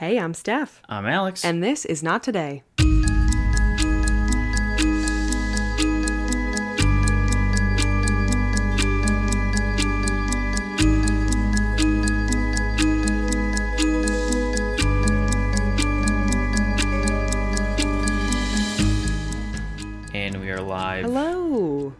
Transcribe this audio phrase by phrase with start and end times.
[0.00, 1.44] Hey, I'm Steph, I'm Alex.
[1.44, 2.62] and this is Not Today.
[20.14, 21.92] And we are live Hello.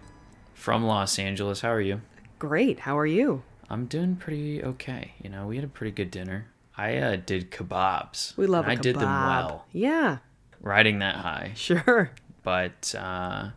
[0.54, 1.60] from Los Angeles.
[1.60, 2.00] How are you?
[2.38, 2.80] Great.
[2.80, 3.42] How are you?
[3.68, 5.12] I'm doing pretty okay.
[5.22, 6.46] You know, we had a pretty good dinner.
[6.80, 8.34] I uh, did kebabs.
[8.38, 10.18] We love I did them well, Yeah,
[10.62, 11.52] riding that high.
[11.54, 12.12] sure.
[12.42, 13.50] But uh,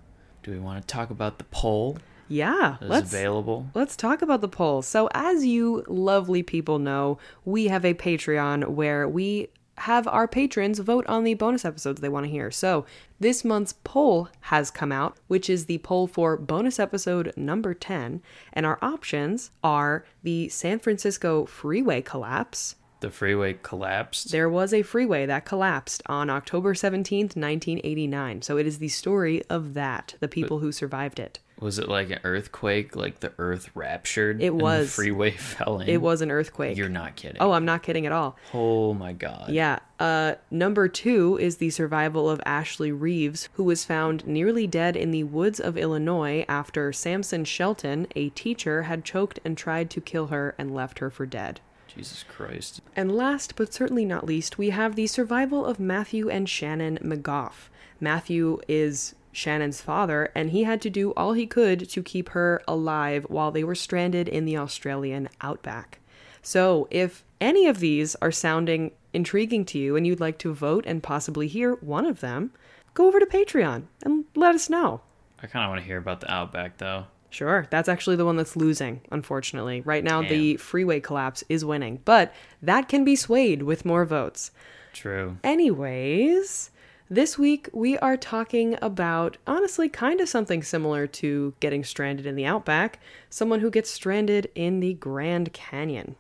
[0.43, 2.75] do we want to talk about the poll Yeah.
[2.81, 3.67] Let's available?
[3.73, 4.81] Let's talk about the poll.
[4.81, 9.47] So, as you lovely people know, we have a Patreon where we
[9.77, 12.51] have our patrons vote on the bonus episodes they want to hear.
[12.51, 12.85] So,
[13.21, 18.21] this month's poll has come out, which is the poll for bonus episode number 10.
[18.51, 22.75] And our options are the San Francisco freeway collapse.
[23.03, 24.31] The freeway collapsed.
[24.31, 28.41] There was a freeway that collapsed on October 17th, 1989.
[28.43, 31.39] So, it is the story of that, the people who survived it.
[31.59, 32.95] Was it like an earthquake?
[32.95, 34.41] Like the earth raptured?
[34.41, 34.95] It was.
[34.95, 35.89] freeway fell in.
[35.89, 36.77] It was an earthquake.
[36.77, 37.41] You're not kidding.
[37.41, 38.37] Oh, I'm not kidding at all.
[38.53, 39.49] Oh my god.
[39.49, 39.79] Yeah.
[39.99, 45.11] Uh, number two is the survival of Ashley Reeves, who was found nearly dead in
[45.11, 50.27] the woods of Illinois after Samson Shelton, a teacher, had choked and tried to kill
[50.27, 51.59] her and left her for dead.
[51.95, 52.81] Jesus Christ.
[52.95, 57.69] And last but certainly not least, we have the survival of Matthew and Shannon McGough.
[57.99, 62.61] Matthew is Shannon's father, and he had to do all he could to keep her
[62.67, 65.99] alive while they were stranded in the Australian outback.
[66.41, 70.85] So, if any of these are sounding intriguing to you and you'd like to vote
[70.85, 72.51] and possibly hear one of them,
[72.93, 75.01] go over to Patreon and let us know.
[75.41, 77.05] I kind of want to hear about the Outback though.
[77.33, 79.81] Sure, that's actually the one that's losing, unfortunately.
[79.81, 82.31] Right now, the freeway collapse is winning, but
[82.61, 84.51] that can be swayed with more votes.
[84.93, 85.37] True.
[85.43, 86.69] Anyways,
[87.09, 92.35] this week we are talking about honestly kind of something similar to getting stranded in
[92.35, 92.99] the outback,
[93.31, 96.15] someone who gets stranded in the Grand Canyon.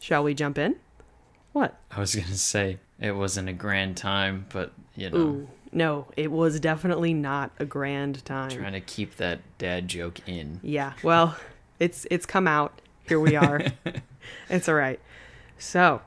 [0.00, 0.74] Shall we jump in?
[1.52, 1.78] What?
[1.92, 6.30] I was gonna say it wasn't a grand time, but you know, Ooh, no, it
[6.30, 8.50] was definitely not a grand time.
[8.50, 10.60] trying to keep that dad joke in.
[10.62, 11.36] Yeah, well,
[11.78, 12.80] it's it's come out.
[13.08, 13.60] Here we are.
[14.50, 15.00] it's all right.
[15.58, 16.02] So,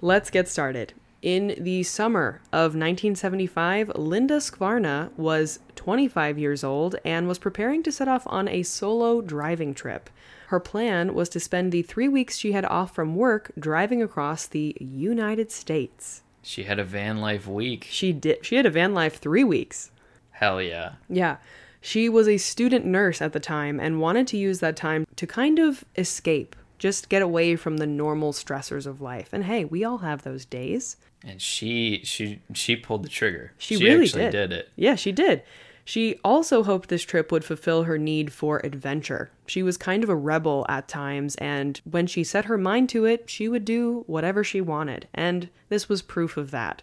[0.00, 0.94] let's get started.
[1.20, 7.90] In the summer of 1975, Linda Skvarna was 25 years old and was preparing to
[7.92, 10.10] set off on a solo driving trip.
[10.46, 14.46] Her plan was to spend the three weeks she had off from work driving across
[14.46, 16.22] the United States.
[16.48, 17.86] She had a van life week.
[17.90, 18.42] She did.
[18.42, 19.90] She had a van life three weeks.
[20.30, 20.92] Hell yeah.
[21.06, 21.36] Yeah.
[21.82, 25.26] She was a student nurse at the time and wanted to use that time to
[25.26, 29.28] kind of escape, just get away from the normal stressors of life.
[29.34, 30.96] And hey, we all have those days.
[31.22, 33.52] And she she she pulled the trigger.
[33.58, 34.30] She, really actually did.
[34.30, 34.70] did it.
[34.74, 35.42] Yeah, she did.
[35.88, 39.30] She also hoped this trip would fulfill her need for adventure.
[39.46, 43.06] She was kind of a rebel at times, and when she set her mind to
[43.06, 46.82] it, she would do whatever she wanted, and this was proof of that.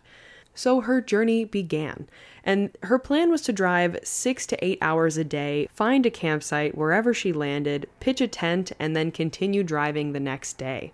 [0.56, 2.10] So her journey began,
[2.44, 6.76] and her plan was to drive six to eight hours a day, find a campsite
[6.76, 10.94] wherever she landed, pitch a tent, and then continue driving the next day.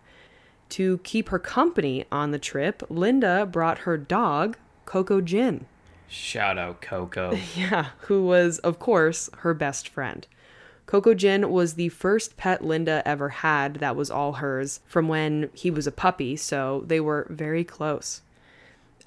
[0.71, 5.65] To keep her company on the trip, Linda brought her dog, Coco Gin.
[6.11, 7.37] Shout out Coco.
[7.55, 10.27] Yeah, who was, of course, her best friend.
[10.85, 15.49] Coco Gin was the first pet Linda ever had that was all hers from when
[15.53, 18.23] he was a puppy, so they were very close.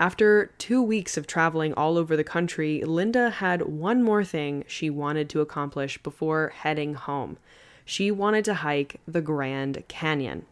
[0.01, 4.89] After two weeks of traveling all over the country, Linda had one more thing she
[4.89, 7.37] wanted to accomplish before heading home.
[7.85, 10.47] She wanted to hike the Grand Canyon.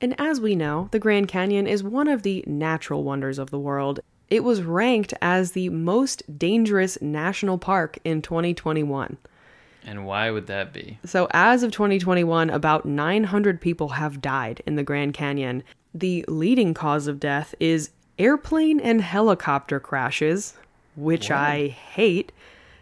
[0.00, 3.60] And as we know, the Grand Canyon is one of the natural wonders of the
[3.60, 4.00] world.
[4.30, 9.18] It was ranked as the most dangerous national park in 2021.
[9.86, 10.98] and why would that be?
[11.04, 15.62] So, as of 2021, about 900 people have died in the Grand Canyon.
[15.92, 20.54] The leading cause of death is airplane and helicopter crashes,
[20.96, 22.32] which I hate.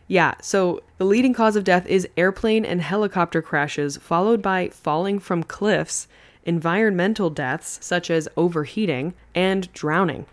[0.07, 5.19] Yeah, so the leading cause of death is airplane and helicopter crashes, followed by falling
[5.19, 6.07] from cliffs,
[6.45, 10.27] environmental deaths such as overheating, and drowning.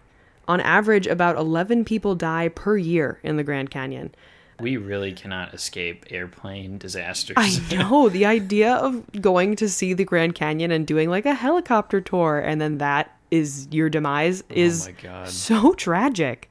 [0.50, 4.14] On average, about 11 people die per year in the Grand Canyon.
[4.60, 7.36] We really cannot escape airplane disasters.
[7.38, 11.34] I know the idea of going to see the Grand Canyon and doing like a
[11.36, 15.30] helicopter tour and then that is your demise oh is Oh my God.
[15.30, 16.50] so tragic.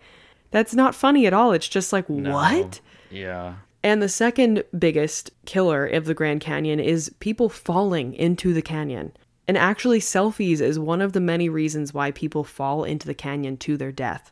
[0.53, 1.53] That's not funny at all.
[1.53, 2.33] It's just like No.
[2.33, 2.81] what?
[3.11, 3.57] Yeah.
[3.83, 9.13] And the second biggest killer of the Grand Canyon is people falling into the canyon.
[9.49, 13.57] And actually, selfies is one of the many reasons why people fall into the canyon
[13.57, 14.31] to their death.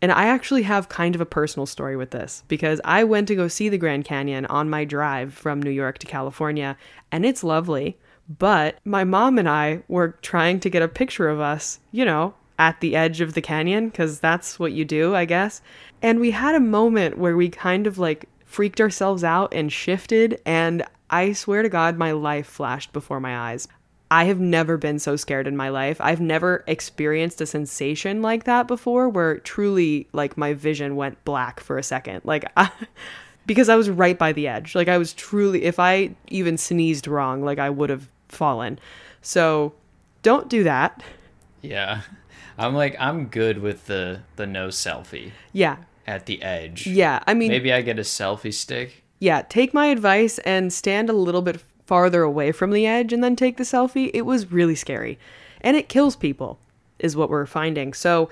[0.00, 3.34] And I actually have kind of a personal story with this because I went to
[3.34, 6.76] go see the Grand Canyon on my drive from New York to California,
[7.10, 7.98] and it's lovely.
[8.38, 12.34] But my mom and I were trying to get a picture of us, you know,
[12.58, 15.62] at the edge of the canyon, because that's what you do, I guess.
[16.02, 20.40] And we had a moment where we kind of like freaked ourselves out and shifted,
[20.44, 23.66] and I swear to God, my life flashed before my eyes.
[24.10, 26.00] I have never been so scared in my life.
[26.00, 31.60] I've never experienced a sensation like that before where truly like my vision went black
[31.60, 32.22] for a second.
[32.24, 32.70] Like I,
[33.46, 34.74] because I was right by the edge.
[34.74, 38.78] Like I was truly if I even sneezed wrong, like I would have fallen.
[39.20, 39.74] So
[40.22, 41.02] don't do that.
[41.60, 42.02] Yeah.
[42.56, 45.76] I'm like I'm good with the the no selfie Yeah.
[46.06, 46.86] at the edge.
[46.86, 47.22] Yeah.
[47.26, 49.04] I mean Maybe I get a selfie stick.
[49.20, 53.24] yeah, take my advice and stand a little bit farther away from the edge and
[53.24, 54.10] then take the selfie.
[54.12, 55.18] It was really scary.
[55.62, 56.58] And it kills people,
[56.98, 57.94] is what we're finding.
[57.94, 58.28] So,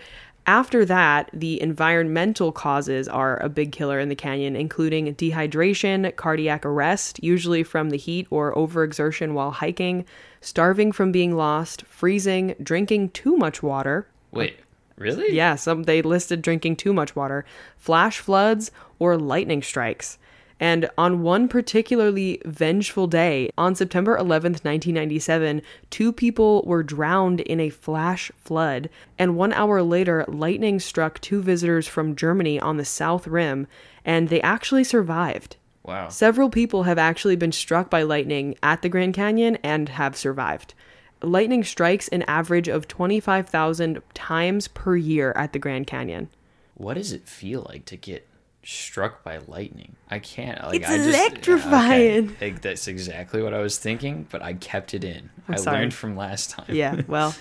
[0.46, 6.64] after that, the environmental causes are a big killer in the canyon, including dehydration, cardiac
[6.64, 10.04] arrest, usually from the heat or overexertion while hiking,
[10.40, 14.60] starving from being lost, freezing, drinking too much water, Wait,
[14.96, 15.34] really?
[15.34, 17.44] yeah, some they listed drinking too much water,
[17.76, 18.70] flash floods,
[19.00, 20.16] or lightning strikes.
[20.58, 25.60] And on one particularly vengeful day, on September 11th, 1997,
[25.90, 28.88] two people were drowned in a flash flood.
[29.18, 33.66] And one hour later, lightning struck two visitors from Germany on the South Rim,
[34.04, 35.56] and they actually survived.
[35.82, 36.08] Wow.
[36.08, 40.74] Several people have actually been struck by lightning at the Grand Canyon and have survived.
[41.22, 46.28] Lightning strikes an average of 25,000 times per year at the Grand Canyon.
[46.74, 48.26] What does it feel like to get
[48.66, 49.96] struck by lightning?
[50.10, 50.62] I can't.
[50.64, 52.30] Like, It's I just, electrifying.
[52.30, 52.50] Okay.
[52.50, 55.30] That's exactly what I was thinking, but I kept it in.
[55.48, 55.78] I'm I sorry.
[55.78, 56.66] learned from last time.
[56.68, 57.34] Yeah, well,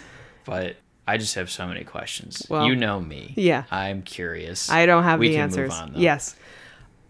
[0.46, 0.78] But
[1.08, 2.46] I just have so many questions.
[2.50, 3.34] Well, you know me.
[3.36, 3.64] yeah.
[3.72, 4.70] I'm curious.
[4.70, 5.74] I don't have We the can move answers.
[5.80, 6.36] on, yes.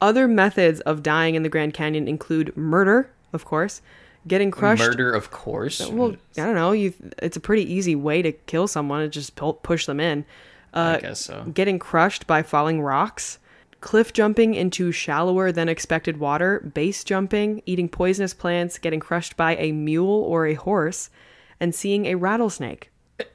[0.02, 3.82] Other methods of dying in the Grand Canyon include murder, of course,
[4.28, 4.82] getting crushed.
[4.84, 5.86] Murder, of course.
[5.90, 6.74] Well, I don't know.
[6.74, 9.02] You, it's a pretty easy way to kill someone.
[9.02, 10.26] Is just pu- push them in.
[10.74, 11.44] I uh, guess so.
[11.54, 13.40] getting crushed by falling rocks,
[13.82, 19.56] cliff jumping into shallower than expected water, base jumping, eating poisonous plants, getting crushed by
[19.58, 21.10] a mule or a horse,
[21.60, 22.92] and seeing a rattlesnake.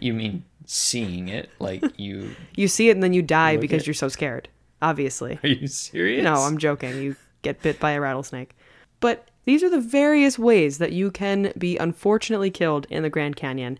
[0.00, 1.50] You mean seeing it?
[1.60, 2.34] Like you?
[2.56, 4.48] You see it and then you die because at- you're so scared.
[4.82, 5.38] Obviously.
[5.42, 6.24] Are you serious?
[6.24, 7.00] No, I'm joking.
[7.00, 8.56] You get bit by a rattlesnake.
[8.98, 13.36] But these are the various ways that you can be unfortunately killed in the Grand
[13.36, 13.78] Canyon.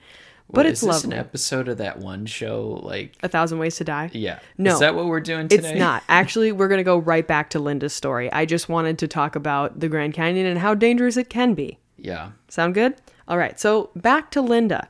[0.50, 1.16] But What, it's is this lovely.
[1.16, 2.80] an episode of that one show?
[2.82, 4.10] Like, a thousand ways to die.
[4.14, 4.38] yeah.
[4.56, 4.72] No.
[4.74, 5.70] Is that what we're doing today?
[5.72, 6.02] It's not.
[6.08, 8.32] Actually, we're going to go right back to Linda's story.
[8.32, 11.78] I just wanted to talk about the Grand Canyon and how dangerous it can be.
[11.98, 12.30] Yeah.
[12.48, 12.94] Sound good?
[13.26, 14.88] All right, so back to Linda.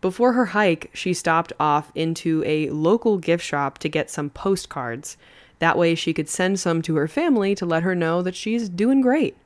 [0.00, 5.16] Before her hike, she stopped off into a local gift shop to get some postcards.
[5.58, 8.68] That way, she could send some to her family to let her know that she's
[8.68, 9.36] doing great.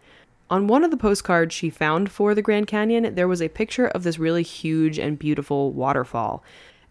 [0.49, 3.89] On one of the postcards she found for the Grand Canyon, there was a picture
[3.89, 6.45] of this really huge and beautiful waterfall.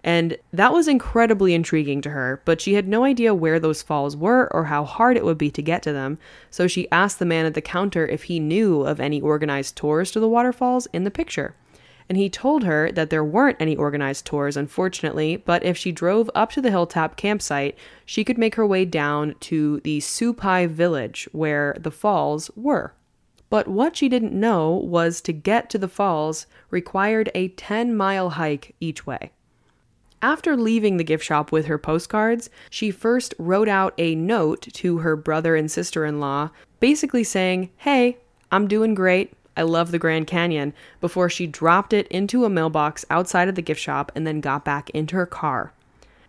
[0.04, 4.18] And that was incredibly intriguing to her, but she had no idea where those falls
[4.18, 6.20] were or how hard it would be to get to them.
[6.52, 10.12] So she asked the man at the counter if he knew of any organized tours
[10.12, 11.56] to the waterfalls in the picture.
[12.10, 16.30] And he told her that there weren't any organized tours, unfortunately, but if she drove
[16.36, 21.30] up to the hilltop campsite, she could make her way down to the Supai village
[21.32, 22.94] where the falls were.
[23.50, 28.32] But what she didn't know was to get to the falls required a 10 mile
[28.32, 29.32] hike each way.
[30.22, 34.98] After leaving the gift shop with her postcards, she first wrote out a note to
[34.98, 36.50] her brother and sister in law,
[36.80, 38.18] basically saying, Hey,
[38.52, 39.34] I'm doing great.
[39.56, 43.62] I love the Grand Canyon, before she dropped it into a mailbox outside of the
[43.62, 45.74] gift shop and then got back into her car.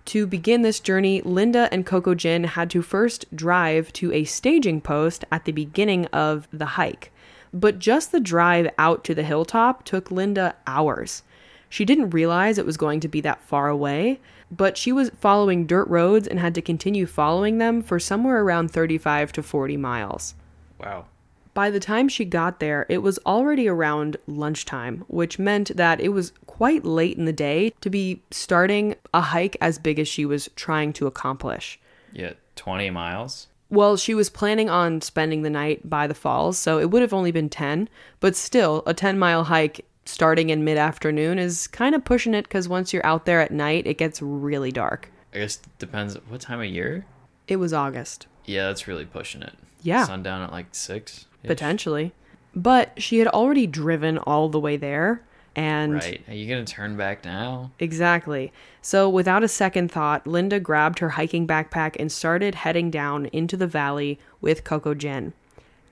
[0.07, 4.81] To begin this journey, Linda and Coco Gin had to first drive to a staging
[4.81, 7.13] post at the beginning of the hike.
[7.53, 11.25] But just the drive out to the hilltop took Linda hours.
[11.69, 15.67] She didn't realize it was going to be that far away, but she was following
[15.67, 20.35] dirt roads and had to continue following them for somewhere around 35 to 40 miles.
[20.79, 21.07] Wow.
[21.53, 26.11] By the time she got there, it was already around lunchtime, which meant that it
[26.11, 30.25] was quite late in the day to be starting a hike as big as she
[30.25, 31.79] was trying to accomplish.
[32.13, 32.33] Yeah.
[32.57, 33.49] 20 miles.
[33.69, 37.13] Well, she was planning on spending the night by the falls, so it would have
[37.13, 37.89] only been 10,
[38.21, 42.45] but still, a 10 mile hike starting in mid afternoon is kind of pushing it
[42.45, 45.11] because once you're out there at night, it gets really dark.
[45.35, 46.15] I guess it depends.
[46.29, 47.05] What time of year?
[47.49, 48.29] It was August.
[48.47, 49.53] Yeah, that's really pushing it.
[49.83, 50.05] Yeah.
[50.05, 51.27] Sundown at like six.
[51.43, 52.13] potentially.
[52.55, 55.23] But she had already driven all the way there,
[55.57, 56.23] And Right.
[56.29, 57.73] Are you going to turn back now?
[57.79, 58.53] Exactly.
[58.83, 63.57] So, without a second thought, Linda grabbed her hiking backpack and started heading down into
[63.57, 65.33] the valley with Coco Gin.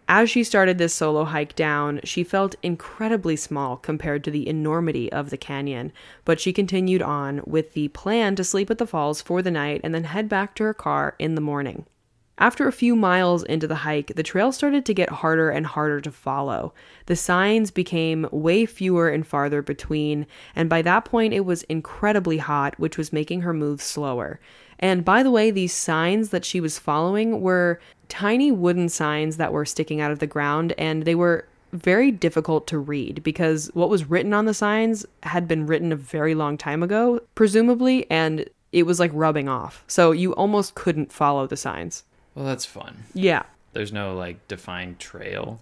[0.07, 5.11] As she started this solo hike down, she felt incredibly small compared to the enormity
[5.11, 5.93] of the canyon,
[6.27, 9.81] but she continued on with the plan to sleep at the falls for the night
[9.83, 11.87] and then head back to her car in the morning.
[12.37, 16.01] After a few miles into the hike, the trail started to get harder and harder
[16.01, 16.75] to follow.
[17.07, 20.27] The signs became way fewer and farther between,
[20.57, 24.41] and by that point it was incredibly hot, which was making her move slower.
[24.81, 29.53] And by the way, these signs that she was following were tiny wooden signs that
[29.53, 33.89] were sticking out of the ground, and they were very difficult to read because what
[33.89, 38.45] was written on the signs had been written a very long time ago, presumably, and
[38.73, 39.85] it was like rubbing off.
[39.87, 42.03] So you almost couldn't follow the signs.
[42.35, 43.05] Well, that's fun.
[43.15, 43.45] Yeah.
[43.73, 45.61] There's no like defined trail.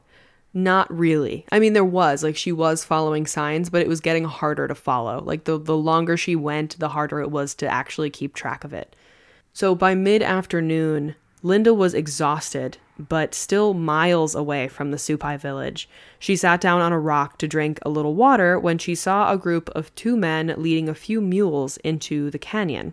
[0.55, 1.47] Not really.
[1.50, 4.75] I mean, there was like she was following signs, but it was getting harder to
[4.75, 5.23] follow.
[5.23, 8.73] Like the the longer she went, the harder it was to actually keep track of
[8.75, 8.95] it.
[9.55, 15.88] So by mid afternoon, Linda was exhausted, but still miles away from the Supai village.
[16.19, 19.38] She sat down on a rock to drink a little water when she saw a
[19.38, 22.93] group of two men leading a few mules into the canyon.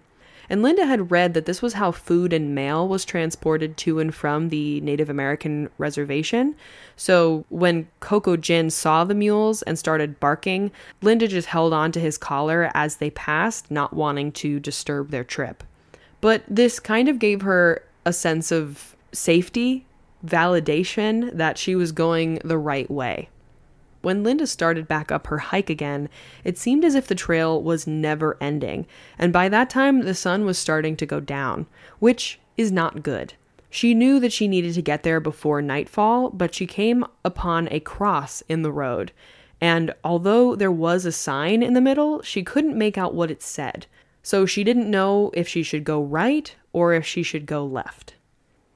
[0.49, 4.13] And Linda had read that this was how food and mail was transported to and
[4.13, 6.55] from the Native American reservation.
[6.95, 11.99] So when Coco Gin saw the mules and started barking, Linda just held on to
[11.99, 15.63] his collar as they passed, not wanting to disturb their trip.
[16.19, 19.85] But this kind of gave her a sense of safety,
[20.25, 23.29] validation that she was going the right way.
[24.01, 26.09] When Linda started back up her hike again,
[26.43, 28.87] it seemed as if the trail was never ending,
[29.17, 31.65] and by that time the sun was starting to go down,
[31.99, 33.33] which is not good.
[33.69, 37.79] She knew that she needed to get there before nightfall, but she came upon a
[37.79, 39.11] cross in the road,
[39.61, 43.41] and although there was a sign in the middle, she couldn't make out what it
[43.41, 43.85] said.
[44.23, 48.15] So she didn't know if she should go right or if she should go left.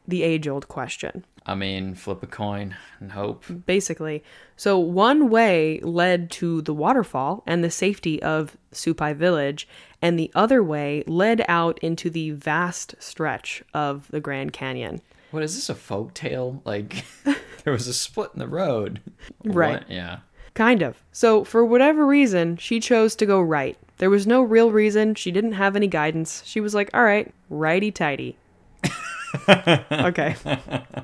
[0.08, 3.44] The age old question I mean, flip a coin and hope.
[3.66, 4.24] basically.
[4.56, 9.68] So one way led to the waterfall and the safety of Supai village,
[10.02, 15.02] and the other way led out into the vast stretch of the Grand Canyon.
[15.32, 16.62] What is this a folk tale?
[16.66, 17.04] Like
[17.64, 19.02] there was a split in the road.
[19.44, 19.80] Right.
[19.80, 19.92] What?
[19.92, 20.20] Yeah.
[20.54, 21.02] Kind of.
[21.12, 23.78] So for whatever reason, she chose to go right.
[23.98, 25.16] There was no real reason.
[25.16, 26.44] She didn't have any guidance.
[26.46, 28.38] She was like, all right, righty tighty.
[29.92, 30.36] okay.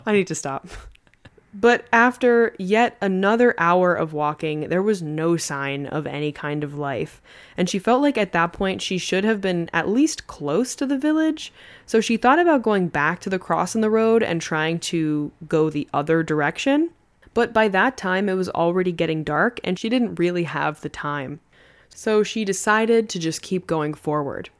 [0.06, 0.68] I need to stop.
[1.54, 6.78] But after yet another hour of walking, there was no sign of any kind of
[6.78, 7.22] life.
[7.58, 10.86] And she felt like at that point she should have been at least close to
[10.86, 11.52] the village.
[11.88, 15.32] So she thought about going back to the cross in the road and trying to
[15.48, 16.92] go the other direction.
[17.34, 20.90] But by that time, it was already getting dark and she didn't really have the
[20.90, 21.40] time.
[21.90, 24.52] So she decided to just keep going forward.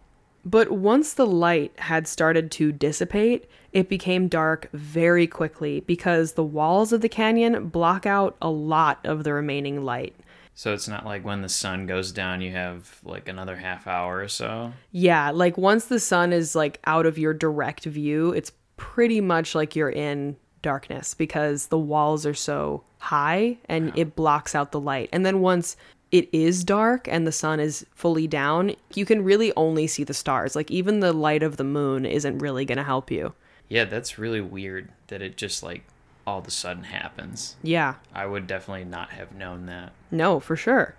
[0.50, 6.44] But once the light had started to dissipate, it became dark very quickly because the
[6.44, 10.16] walls of the canyon block out a lot of the remaining light.
[10.56, 14.18] So it's not like when the sun goes down, you have like another half hour
[14.18, 14.74] or so.
[14.92, 19.54] Yeah, like once the sun is like out of your direct view, it's pretty much
[19.54, 24.80] like you're in darkness because the walls are so high and it blocks out the
[24.80, 25.10] light.
[25.14, 25.78] And then once
[26.12, 30.14] it is dark and the sun is fully down, you can really only see the
[30.14, 30.56] stars.
[30.56, 33.34] Like even the light of the moon isn't really going to help you.
[33.68, 35.84] Yeah, that's really weird that it just like
[36.26, 37.56] all of a sudden happens.
[37.62, 39.92] Yeah, I would definitely not have known that.
[40.12, 40.96] No, for sure.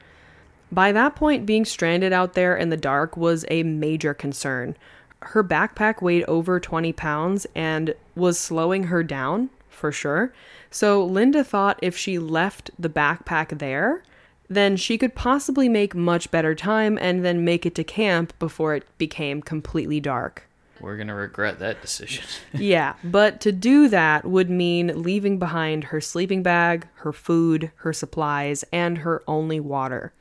[0.72, 4.76] By that point, being stranded out there in the dark was a major concern.
[5.20, 10.32] Her backpack weighed over 20 pounds and was slowing her down, for sure.
[10.70, 14.04] So Linda thought if she left the backpack there,
[14.50, 18.74] then she could possibly make much better time and then make it to camp before
[18.74, 20.48] it became completely dark.
[20.80, 22.24] We're gonna regret that decision.
[22.54, 27.92] yeah, but to do that would mean leaving behind her sleeping bag, her food, her
[27.92, 30.12] supplies, and her only water.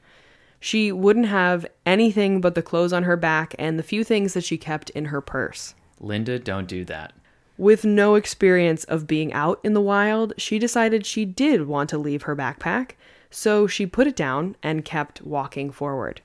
[0.59, 4.43] She wouldn't have anything but the clothes on her back and the few things that
[4.43, 5.73] she kept in her purse.
[5.99, 7.13] Linda, don't do that.
[7.57, 11.97] With no experience of being out in the wild, she decided she did want to
[11.97, 12.91] leave her backpack,
[13.29, 16.21] so she put it down and kept walking forward.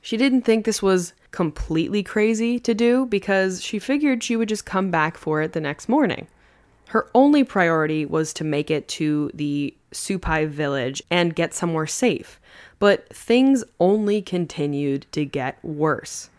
[0.00, 4.64] She didn't think this was completely crazy to do because she figured she would just
[4.64, 6.26] come back for it the next morning.
[6.88, 12.40] Her only priority was to make it to the Supai village and get somewhere safe,
[12.78, 16.30] but things only continued to get worse.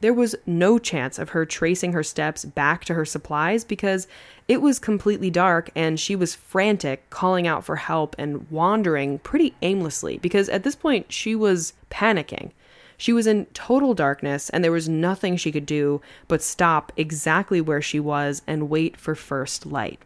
[0.00, 4.06] There was no chance of her tracing her steps back to her supplies because
[4.46, 9.54] it was completely dark and she was frantic, calling out for help and wandering pretty
[9.62, 12.50] aimlessly because at this point she was panicking.
[12.96, 17.60] She was in total darkness and there was nothing she could do but stop exactly
[17.60, 19.98] where she was and wait for first light.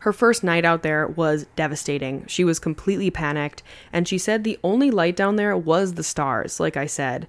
[0.00, 2.26] Her first night out there was devastating.
[2.28, 6.60] She was completely panicked, and she said the only light down there was the stars,
[6.60, 7.26] like I said.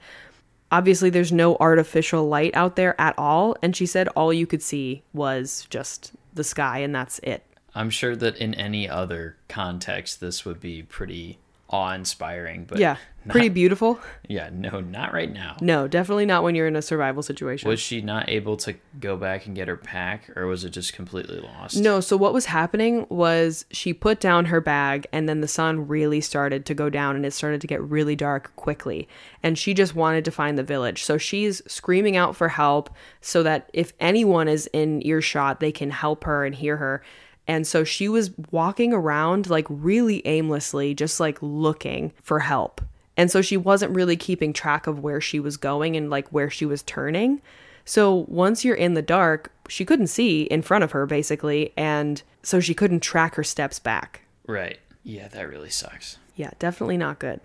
[0.72, 4.62] Obviously, there's no artificial light out there at all, and she said all you could
[4.62, 7.44] see was just the sky, and that's it.
[7.74, 12.98] I'm sure that in any other context, this would be pretty awe-inspiring but yeah
[13.32, 14.00] pretty beautiful.
[14.28, 15.58] Yeah no not right now.
[15.62, 17.70] No definitely not when you're in a survival situation.
[17.70, 20.94] Was she not able to go back and get her pack or was it just
[20.94, 21.78] completely lost?
[21.78, 25.88] No so what was happening was she put down her bag and then the sun
[25.88, 29.08] really started to go down and it started to get really dark quickly.
[29.44, 31.04] And she just wanted to find the village.
[31.04, 32.90] So she's screaming out for help
[33.22, 37.04] so that if anyone is in earshot they can help her and hear her
[37.48, 42.82] and so she was walking around like really aimlessly, just like looking for help.
[43.16, 46.50] And so she wasn't really keeping track of where she was going and like where
[46.50, 47.42] she was turning.
[47.86, 51.74] So once you're in the dark, she couldn't see in front of her basically.
[51.78, 54.22] And so she couldn't track her steps back.
[54.46, 54.80] Right.
[55.04, 56.18] Yeah, that really sucks.
[56.36, 57.40] Yeah, definitely not good.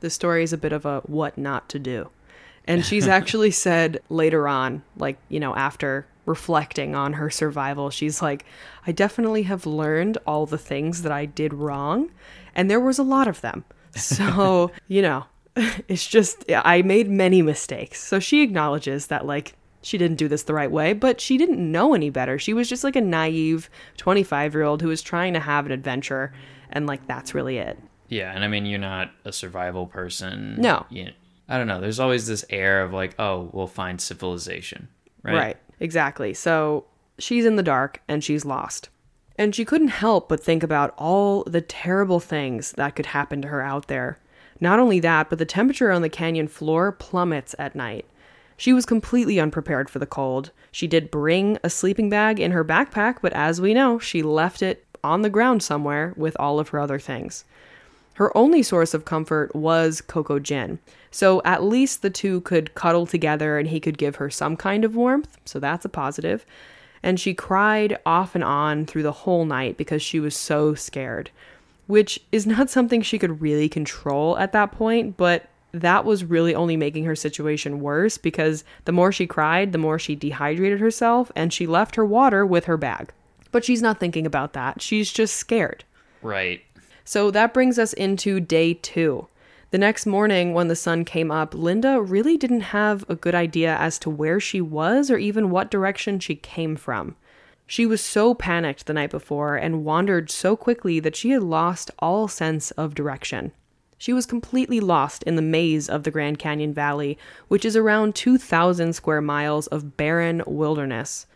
[0.00, 2.10] The story is a bit of a what not to do.
[2.66, 8.22] And she's actually said later on, like, you know, after reflecting on her survival, she's
[8.22, 8.44] like,
[8.86, 12.10] I definitely have learned all the things that I did wrong.
[12.54, 13.64] And there was a lot of them.
[13.96, 15.26] So, you know,
[15.56, 18.02] it's just, I made many mistakes.
[18.02, 21.60] So she acknowledges that, like, she didn't do this the right way, but she didn't
[21.70, 22.36] know any better.
[22.36, 25.70] She was just like a naive 25 year old who was trying to have an
[25.70, 26.32] adventure.
[26.70, 27.78] And, like, that's really it.
[28.08, 28.32] Yeah.
[28.34, 30.56] And I mean, you're not a survival person.
[30.60, 30.86] No.
[30.90, 31.12] You,
[31.48, 31.80] I don't know.
[31.80, 34.88] There's always this air of like, oh, we'll find civilization.
[35.22, 35.34] Right.
[35.34, 35.56] Right.
[35.80, 36.34] Exactly.
[36.34, 36.84] So
[37.18, 38.88] she's in the dark and she's lost.
[39.36, 43.48] And she couldn't help but think about all the terrible things that could happen to
[43.48, 44.18] her out there.
[44.60, 48.06] Not only that, but the temperature on the canyon floor plummets at night.
[48.56, 50.52] She was completely unprepared for the cold.
[50.70, 54.62] She did bring a sleeping bag in her backpack, but as we know, she left
[54.62, 57.44] it on the ground somewhere with all of her other things.
[58.14, 60.78] Her only source of comfort was Coco Gin,
[61.14, 64.84] so at least the two could cuddle together and he could give her some kind
[64.84, 66.44] of warmth, so that's a positive.
[67.04, 71.30] And she cried off and on through the whole night because she was so scared,
[71.86, 76.52] which is not something she could really control at that point, but that was really
[76.52, 81.30] only making her situation worse because the more she cried, the more she dehydrated herself
[81.36, 83.12] and she left her water with her bag.
[83.52, 84.82] But she's not thinking about that.
[84.82, 85.84] She's just scared.
[86.22, 86.62] Right.
[87.04, 89.28] So that brings us into day two.
[89.74, 93.74] The next morning, when the sun came up, Linda really didn't have a good idea
[93.74, 97.16] as to where she was or even what direction she came from.
[97.66, 101.90] She was so panicked the night before and wandered so quickly that she had lost
[101.98, 103.50] all sense of direction.
[103.98, 108.14] She was completely lost in the maze of the Grand Canyon Valley, which is around
[108.14, 111.26] 2,000 square miles of barren wilderness.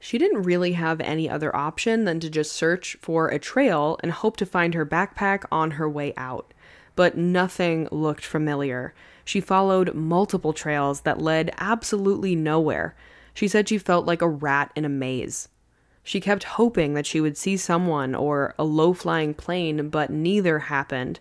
[0.00, 4.10] She didn't really have any other option than to just search for a trail and
[4.10, 6.52] hope to find her backpack on her way out
[6.96, 8.94] but nothing looked familiar.
[9.24, 12.94] She followed multiple trails that led absolutely nowhere.
[13.32, 15.48] She said she felt like a rat in a maze.
[16.02, 20.58] She kept hoping that she would see someone or a low flying plane, but neither
[20.58, 21.18] happened.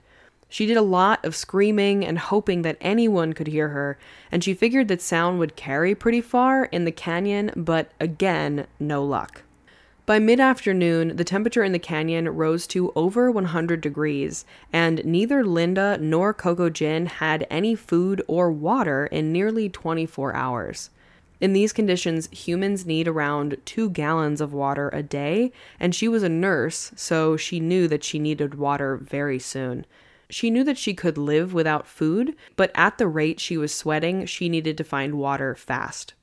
[0.49, 3.97] She did a lot of screaming and hoping that anyone could hear her,
[4.31, 9.03] and she figured that sound would carry pretty far in the canyon, but again, no
[9.03, 9.41] luck.
[10.05, 15.45] By mid afternoon, the temperature in the canyon rose to over 100 degrees, and neither
[15.45, 20.89] Linda nor Coco Gin had any food or water in nearly 24 hours.
[21.39, 26.21] In these conditions, humans need around two gallons of water a day, and she was
[26.21, 29.85] a nurse, so she knew that she needed water very soon.
[30.29, 34.25] She knew that she could live without food, but at the rate she was sweating,
[34.25, 36.13] she needed to find water fast.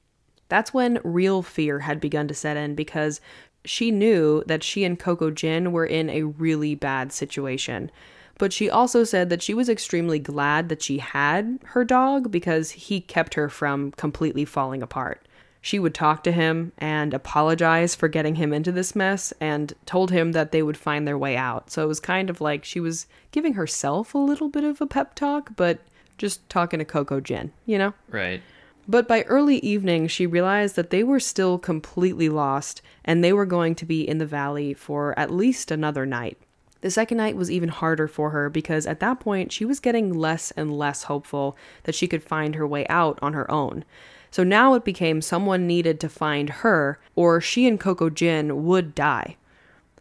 [0.50, 3.20] That's when real fear had begun to set in because
[3.64, 7.90] she knew that she and Coco Gin were in a really bad situation.
[8.38, 12.70] But she also said that she was extremely glad that she had her dog because
[12.70, 15.26] he kept her from completely falling apart.
[15.60, 20.10] She would talk to him and apologize for getting him into this mess and told
[20.10, 21.70] him that they would find their way out.
[21.70, 24.86] So it was kind of like she was giving herself a little bit of a
[24.86, 25.80] pep talk, but
[26.16, 27.92] just talking to Coco Gin, you know?
[28.08, 28.40] Right.
[28.88, 33.46] But by early evening, she realized that they were still completely lost and they were
[33.46, 36.38] going to be in the valley for at least another night.
[36.80, 40.14] The second night was even harder for her because at that point she was getting
[40.14, 43.84] less and less hopeful that she could find her way out on her own.
[44.30, 48.94] So now it became someone needed to find her, or she and Coco Gin would
[48.94, 49.36] die.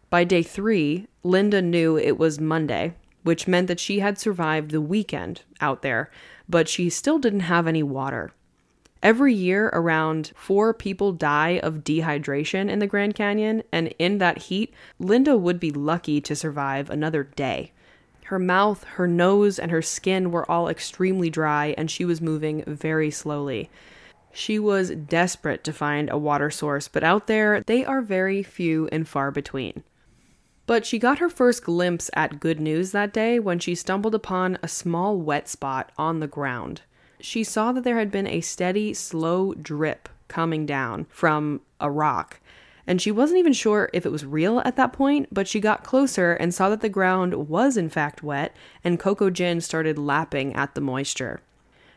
[0.09, 4.81] By day three, Linda knew it was Monday, which meant that she had survived the
[4.81, 6.09] weekend out there,
[6.47, 8.31] but she still didn't have any water.
[9.01, 14.39] Every year, around four people die of dehydration in the Grand Canyon, and in that
[14.43, 17.71] heat, Linda would be lucky to survive another day.
[18.25, 22.63] Her mouth, her nose, and her skin were all extremely dry, and she was moving
[22.67, 23.69] very slowly.
[24.31, 28.87] She was desperate to find a water source, but out there, they are very few
[28.91, 29.83] and far between.
[30.67, 34.59] But she got her first glimpse at good news that day when she stumbled upon
[34.61, 36.81] a small wet spot on the ground.
[37.19, 42.39] She saw that there had been a steady, slow drip coming down from a rock.
[42.87, 45.83] And she wasn't even sure if it was real at that point, but she got
[45.83, 50.55] closer and saw that the ground was in fact wet, and Coco Gin started lapping
[50.55, 51.41] at the moisture.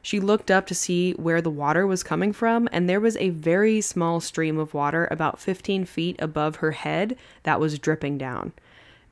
[0.03, 3.31] She looked up to see where the water was coming from, and there was a
[3.31, 8.53] very small stream of water about 15 feet above her head that was dripping down.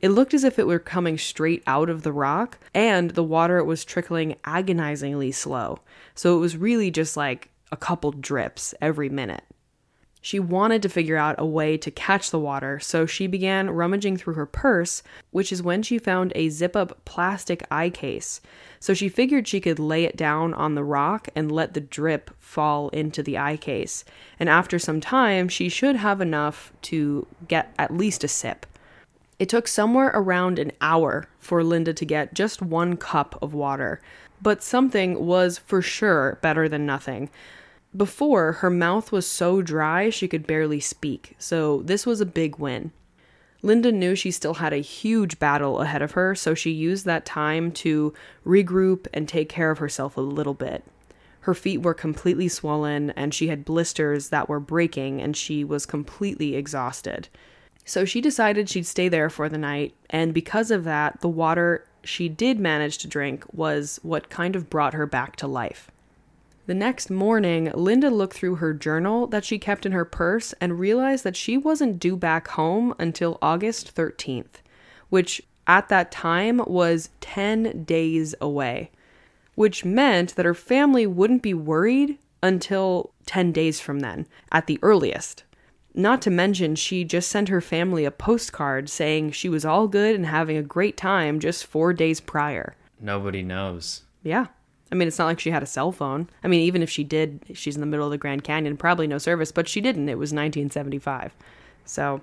[0.00, 3.62] It looked as if it were coming straight out of the rock, and the water
[3.62, 5.80] was trickling agonizingly slow.
[6.14, 9.44] So it was really just like a couple drips every minute.
[10.22, 14.18] She wanted to figure out a way to catch the water, so she began rummaging
[14.18, 18.42] through her purse, which is when she found a zip up plastic eye case.
[18.80, 22.30] So she figured she could lay it down on the rock and let the drip
[22.38, 24.04] fall into the eye case.
[24.38, 28.66] And after some time, she should have enough to get at least a sip.
[29.40, 34.02] It took somewhere around an hour for Linda to get just one cup of water,
[34.42, 37.30] but something was for sure better than nothing.
[37.96, 42.58] Before, her mouth was so dry she could barely speak, so this was a big
[42.58, 42.92] win.
[43.62, 47.24] Linda knew she still had a huge battle ahead of her, so she used that
[47.24, 48.12] time to
[48.44, 50.84] regroup and take care of herself a little bit.
[51.40, 55.86] Her feet were completely swollen, and she had blisters that were breaking, and she was
[55.86, 57.30] completely exhausted.
[57.84, 61.84] So she decided she'd stay there for the night, and because of that, the water
[62.04, 65.90] she did manage to drink was what kind of brought her back to life.
[66.66, 70.78] The next morning, Linda looked through her journal that she kept in her purse and
[70.78, 74.62] realized that she wasn't due back home until August 13th,
[75.08, 78.90] which at that time was 10 days away,
[79.56, 84.78] which meant that her family wouldn't be worried until 10 days from then, at the
[84.82, 85.44] earliest.
[85.94, 90.14] Not to mention, she just sent her family a postcard saying she was all good
[90.14, 92.76] and having a great time just four days prior.
[93.00, 94.02] Nobody knows.
[94.22, 94.46] Yeah.
[94.92, 96.28] I mean, it's not like she had a cell phone.
[96.42, 99.06] I mean, even if she did, she's in the middle of the Grand Canyon, probably
[99.06, 100.08] no service, but she didn't.
[100.08, 101.34] It was 1975.
[101.84, 102.20] So,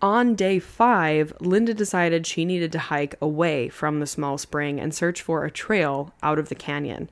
[0.00, 4.94] on day five, Linda decided she needed to hike away from the small spring and
[4.94, 7.08] search for a trail out of the canyon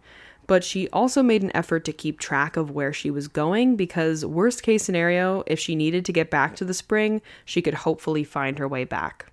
[0.51, 4.27] but she also made an effort to keep track of where she was going because,
[4.27, 8.25] worst case scenario, if she needed to get back to the spring, she could hopefully
[8.25, 9.27] find her way back.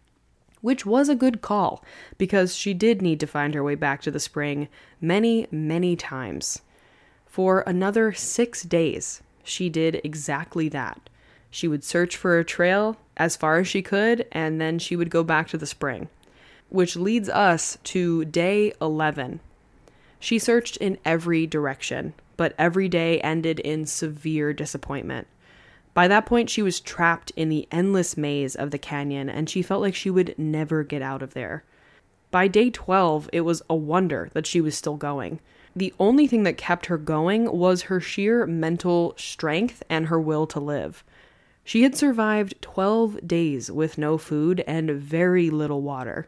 [0.62, 1.84] Which was a good call
[2.20, 4.68] because she did need to find her way back to the spring
[5.02, 6.62] many, many times.
[7.26, 11.10] For another six days, she did exactly that.
[11.50, 15.10] She would search for a trail as far as she could, and then she would
[15.10, 16.10] go back to the spring.
[16.70, 19.40] Which leads us to day 11,
[20.20, 25.28] she searched in every direction, but every day ended in severe disappointment.
[25.94, 29.62] By that point, she was trapped in the endless maze of the canyon, and she
[29.62, 31.64] felt like she would never get out of there.
[32.30, 35.40] By day 12, it was a wonder that she was still going.
[35.76, 40.46] The only thing that kept her going was her sheer mental strength and her will
[40.48, 41.04] to live.
[41.64, 46.28] She had survived 12 days with no food and very little water.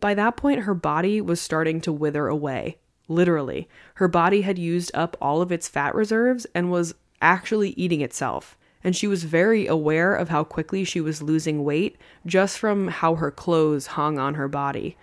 [0.00, 4.90] By that point, her body was starting to wither away, Literally, her body had used
[4.94, 8.56] up all of its fat reserves and was actually eating itself.
[8.82, 13.14] And she was very aware of how quickly she was losing weight just from how
[13.14, 14.96] her clothes hung on her body.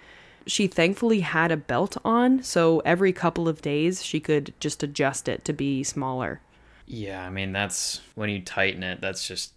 [0.45, 5.27] She thankfully had a belt on, so every couple of days she could just adjust
[5.27, 6.41] it to be smaller.
[6.87, 9.53] Yeah, I mean, that's when you tighten it, that's just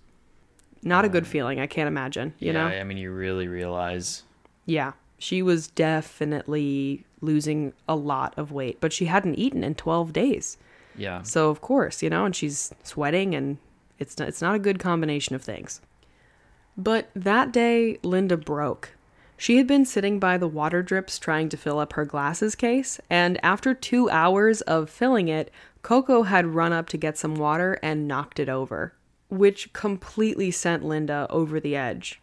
[0.83, 1.59] not um, a good feeling.
[1.59, 2.67] I can't imagine, you yeah, know?
[2.67, 4.23] I mean, you really realize.
[4.67, 4.93] Yeah,
[5.25, 10.59] she was definitely losing a lot of weight, but she hadn't eaten in 12 days.
[10.97, 11.23] Yeah.
[11.23, 13.57] So of course, you know, and she's sweating and
[13.99, 15.81] it's not, it's not a good combination of things.
[16.77, 18.91] But that day Linda broke.
[19.39, 23.01] She had been sitting by the water drips trying to fill up her glasses case,
[23.09, 25.51] and after 2 hours of filling it,
[25.83, 28.95] Coco had run up to get some water and knocked it over,
[29.29, 32.21] which completely sent Linda over the edge.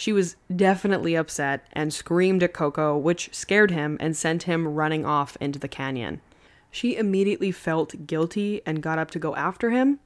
[0.00, 5.04] She was definitely upset and screamed at Coco, which scared him and sent him running
[5.04, 6.22] off into the canyon.
[6.70, 10.00] She immediately felt guilty and got up to go after him.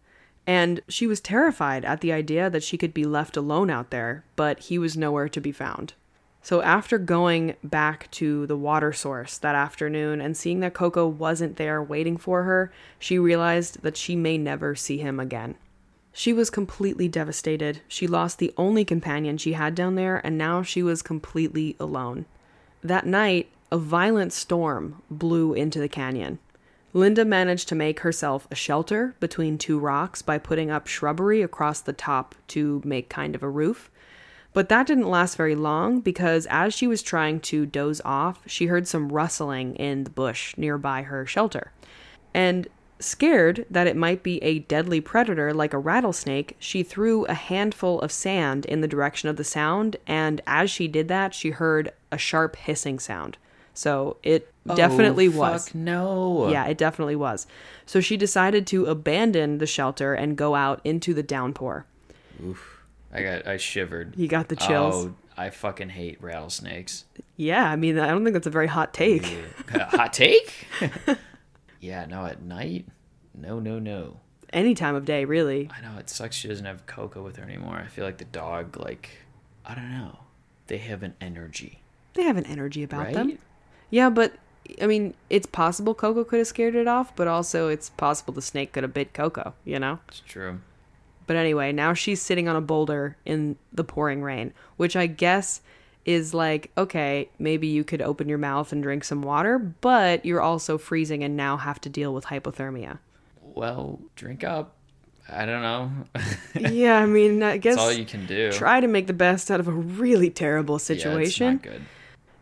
[0.48, 4.24] And she was terrified at the idea that she could be left alone out there,
[4.34, 5.94] but he was nowhere to be found.
[6.42, 11.54] So, after going back to the water source that afternoon and seeing that Coco wasn't
[11.54, 15.54] there waiting for her, she realized that she may never see him again.
[16.16, 17.80] She was completely devastated.
[17.88, 22.24] She lost the only companion she had down there, and now she was completely alone.
[22.84, 26.38] That night, a violent storm blew into the canyon.
[26.92, 31.80] Linda managed to make herself a shelter between two rocks by putting up shrubbery across
[31.80, 33.90] the top to make kind of a roof.
[34.52, 38.66] But that didn't last very long because as she was trying to doze off, she
[38.66, 41.72] heard some rustling in the bush nearby her shelter.
[42.32, 42.68] And
[43.00, 48.00] scared that it might be a deadly predator like a rattlesnake, she threw a handful
[48.00, 49.96] of sand in the direction of the sound.
[50.06, 53.36] And as she did that, she heard a sharp hissing sound.
[53.74, 55.74] So it oh, definitely oh, was.
[55.74, 56.48] No.
[56.48, 57.46] Yeah, it definitely was.
[57.86, 61.86] So she decided to abandon the shelter and go out into the downpour.
[62.44, 62.82] Oof.
[63.12, 64.14] I got I shivered.
[64.16, 65.06] You got the chills.
[65.06, 67.04] Oh, I fucking hate rattlesnakes.
[67.36, 69.24] Yeah, I mean, I don't think that's a very hot take.
[69.68, 70.66] Hot take?
[71.84, 72.86] yeah, no, at night?
[73.34, 74.20] No, no, no.
[74.52, 75.68] Any time of day, really.
[75.76, 77.76] I know it sucks she doesn't have Coco with her anymore.
[77.76, 79.10] I feel like the dog like
[79.64, 80.20] I don't know.
[80.66, 81.80] They have an energy.
[82.14, 83.14] They have an energy about right?
[83.14, 83.38] them.
[83.90, 84.34] Yeah, but
[84.80, 88.42] I mean, it's possible Coco could have scared it off, but also it's possible the
[88.42, 89.98] snake could have bit Coco, you know?
[90.08, 90.60] It's true.
[91.26, 95.60] But anyway, now she's sitting on a boulder in the pouring rain, which I guess
[96.04, 100.40] is like, okay, maybe you could open your mouth and drink some water, but you're
[100.40, 102.98] also freezing and now have to deal with hypothermia.
[103.42, 104.74] Well, drink up.
[105.28, 105.90] I don't know.
[106.70, 108.52] yeah, I mean, I guess That's all you can do.
[108.52, 111.52] try to make the best out of a really terrible Yeah, it's situation.
[111.54, 111.82] not good.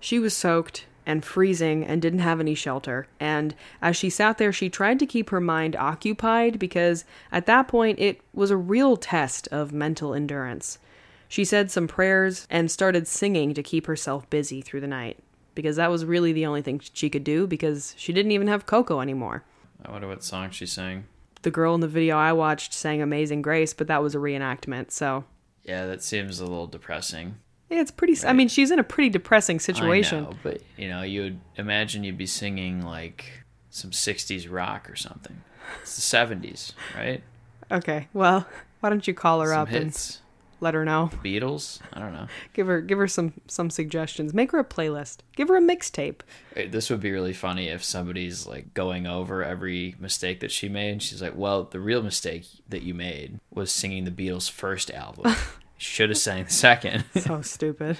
[0.00, 3.06] She was soaked and freezing and didn't have any shelter.
[3.20, 7.68] And as she sat there, she tried to keep her mind occupied because at that
[7.68, 10.78] point it was a real test of mental endurance.
[11.32, 15.18] She said some prayers and started singing to keep herself busy through the night
[15.54, 18.66] because that was really the only thing she could do because she didn't even have
[18.66, 19.42] Coco anymore.
[19.82, 21.06] I wonder what song she sang.
[21.40, 24.90] The girl in the video I watched sang Amazing Grace, but that was a reenactment,
[24.90, 25.24] so
[25.64, 27.36] Yeah, that seems a little depressing.
[27.70, 28.14] it's pretty.
[28.26, 30.26] I mean, she's in a pretty depressing situation.
[30.26, 33.24] I know, but you know, you would imagine you'd be singing like
[33.70, 35.40] some '60s rock or something.
[35.80, 37.22] It's the '70s, right?
[37.70, 38.46] Okay, well,
[38.80, 40.18] why don't you call her Some up and hits.
[40.62, 41.10] Let her know?
[41.24, 41.80] Beatles.
[41.92, 42.26] I don't know.
[42.54, 44.32] Give her give her some some suggestions.
[44.32, 45.18] Make her a playlist.
[45.36, 46.20] Give her a mixtape.
[46.54, 50.68] Hey, This would be really funny if somebody's like going over every mistake that she
[50.68, 50.92] made.
[50.92, 54.90] And she's like, "Well, the real mistake that you made was singing the Beatles' first
[54.90, 55.34] album.
[55.76, 57.04] Should have sang the second.
[57.20, 57.98] So stupid.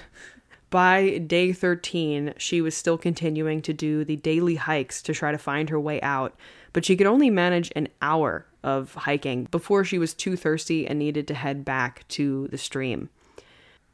[0.69, 5.37] By day 13, she was still continuing to do the daily hikes to try to
[5.37, 6.35] find her way out,
[6.71, 10.99] but she could only manage an hour of hiking before she was too thirsty and
[10.99, 13.09] needed to head back to the stream.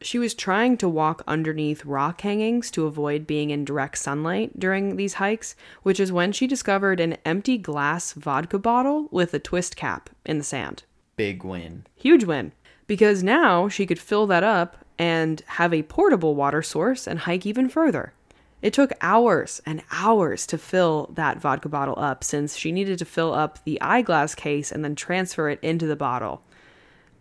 [0.01, 4.95] She was trying to walk underneath rock hangings to avoid being in direct sunlight during
[4.95, 9.75] these hikes, which is when she discovered an empty glass vodka bottle with a twist
[9.75, 10.83] cap in the sand.
[11.17, 11.85] Big win.
[11.97, 12.53] Huge win.
[12.87, 17.45] Because now she could fill that up and have a portable water source and hike
[17.45, 18.13] even further.
[18.61, 23.05] It took hours and hours to fill that vodka bottle up since she needed to
[23.05, 26.41] fill up the eyeglass case and then transfer it into the bottle.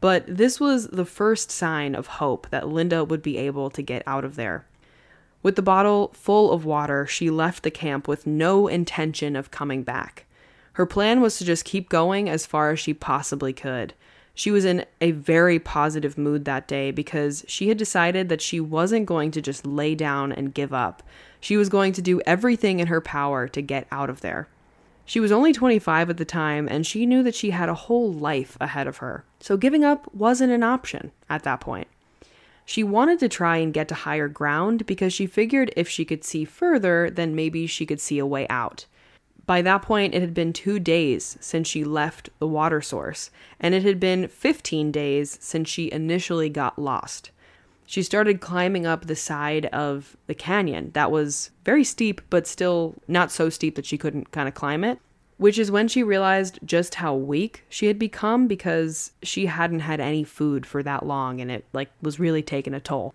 [0.01, 4.03] But this was the first sign of hope that Linda would be able to get
[4.07, 4.67] out of there.
[5.43, 9.85] With the bottle full of water, she left the camp with no intention of coming
[9.85, 10.27] back.
[10.73, 13.95] Her plan was to just keep going as far as she possibly could.
[14.35, 18.61] She was in a very positive mood that day because she had decided that she
[18.61, 21.03] wasn't going to just lay down and give up.
[21.41, 24.49] She was going to do everything in her power to get out of there.
[25.05, 28.13] She was only 25 at the time, and she knew that she had a whole
[28.13, 29.25] life ahead of her.
[29.41, 31.89] So giving up wasn't an option at that point.
[32.67, 36.25] She wanted to try and get to higher ground because she figured if she could
[36.25, 38.85] see further, then maybe she could see a way out.
[39.47, 43.75] By that point, it had been two days since she left the water source, and
[43.75, 47.31] it had been 15 days since she initially got lost.
[47.89, 52.97] She started climbing up the side of the canyon that was very steep, but still
[53.09, 54.99] not so steep that she couldn't kind of climb it,
[55.39, 60.01] which is when she realized just how weak she had become because she hadn't had
[60.01, 63.15] any food for that long and it like was really taking a toll.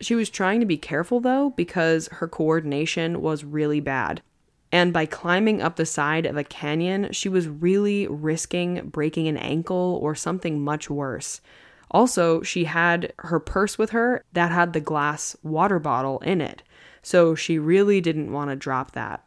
[0.00, 4.22] She was trying to be careful though because her coordination was really bad.
[4.70, 9.36] And by climbing up the side of a canyon, she was really risking breaking an
[9.36, 11.40] ankle or something much worse.
[11.92, 16.62] Also, she had her purse with her that had the glass water bottle in it,
[17.02, 19.22] so she really didn't want to drop that.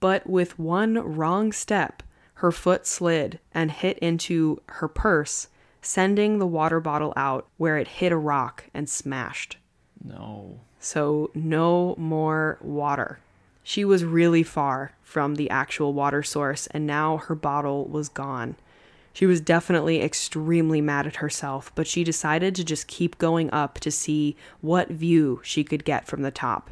[0.00, 2.02] But with one wrong step,
[2.34, 5.48] her foot slid and hit into her purse,
[5.82, 9.58] sending the water bottle out where it hit a rock and smashed.
[10.02, 10.60] No.
[10.78, 13.18] So, no more water.
[13.62, 18.56] She was really far from the actual water source, and now her bottle was gone.
[19.14, 23.80] She was definitely extremely mad at herself, but she decided to just keep going up
[23.80, 26.68] to see what view she could get from the top.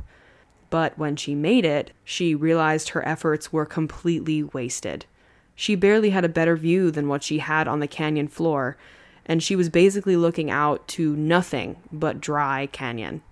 [0.69, 5.07] But when she made it, she realized her efforts were completely wasted.
[5.55, 8.77] She barely had a better view than what she had on the canyon floor,
[9.25, 13.23] and she was basically looking out to nothing but dry canyon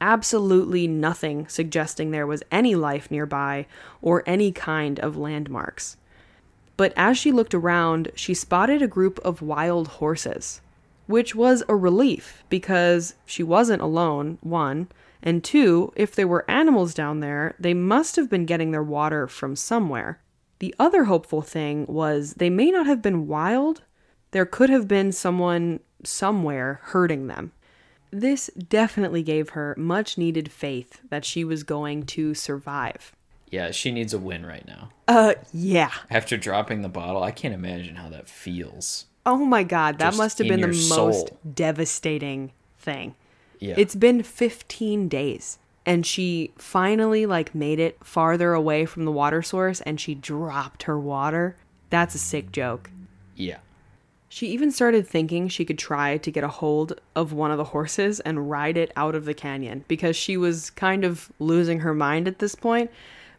[0.00, 3.66] absolutely nothing suggesting there was any life nearby
[4.00, 5.96] or any kind of landmarks.
[6.78, 10.60] But as she looked around, she spotted a group of wild horses,
[11.08, 14.86] which was a relief because she wasn't alone, one,
[15.20, 19.26] and two, if there were animals down there, they must have been getting their water
[19.26, 20.20] from somewhere.
[20.60, 23.82] The other hopeful thing was they may not have been wild,
[24.30, 27.50] there could have been someone somewhere hurting them.
[28.12, 33.12] This definitely gave her much needed faith that she was going to survive.
[33.50, 34.90] Yeah, she needs a win right now.
[35.06, 35.90] Uh, yeah.
[36.10, 39.06] After dropping the bottle, I can't imagine how that feels.
[39.24, 43.14] Oh my god, that Just must have been the your most devastating thing.
[43.58, 43.74] Yeah.
[43.76, 49.42] It's been 15 days and she finally like made it farther away from the water
[49.42, 51.56] source and she dropped her water.
[51.90, 52.90] That's a sick joke.
[53.36, 53.58] yeah.
[54.30, 57.64] She even started thinking she could try to get a hold of one of the
[57.64, 61.94] horses and ride it out of the canyon because she was kind of losing her
[61.94, 62.90] mind at this point.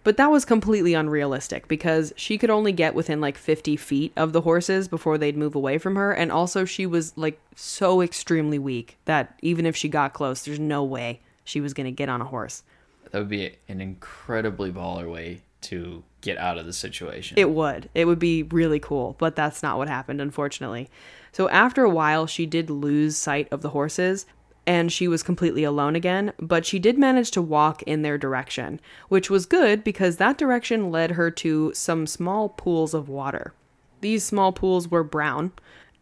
[0.03, 4.31] But that was completely unrealistic because she could only get within like 50 feet of
[4.31, 6.11] the horses before they'd move away from her.
[6.11, 10.59] And also, she was like so extremely weak that even if she got close, there's
[10.59, 12.63] no way she was going to get on a horse.
[13.11, 17.37] That would be an incredibly baller way to get out of the situation.
[17.37, 17.89] It would.
[17.93, 20.89] It would be really cool, but that's not what happened, unfortunately.
[21.31, 24.25] So after a while, she did lose sight of the horses
[24.69, 28.79] and she was completely alone again, but she did manage to walk in their direction,
[29.07, 33.55] which was good because that direction led her to some small pools of water.
[34.01, 35.53] These small pools were brown,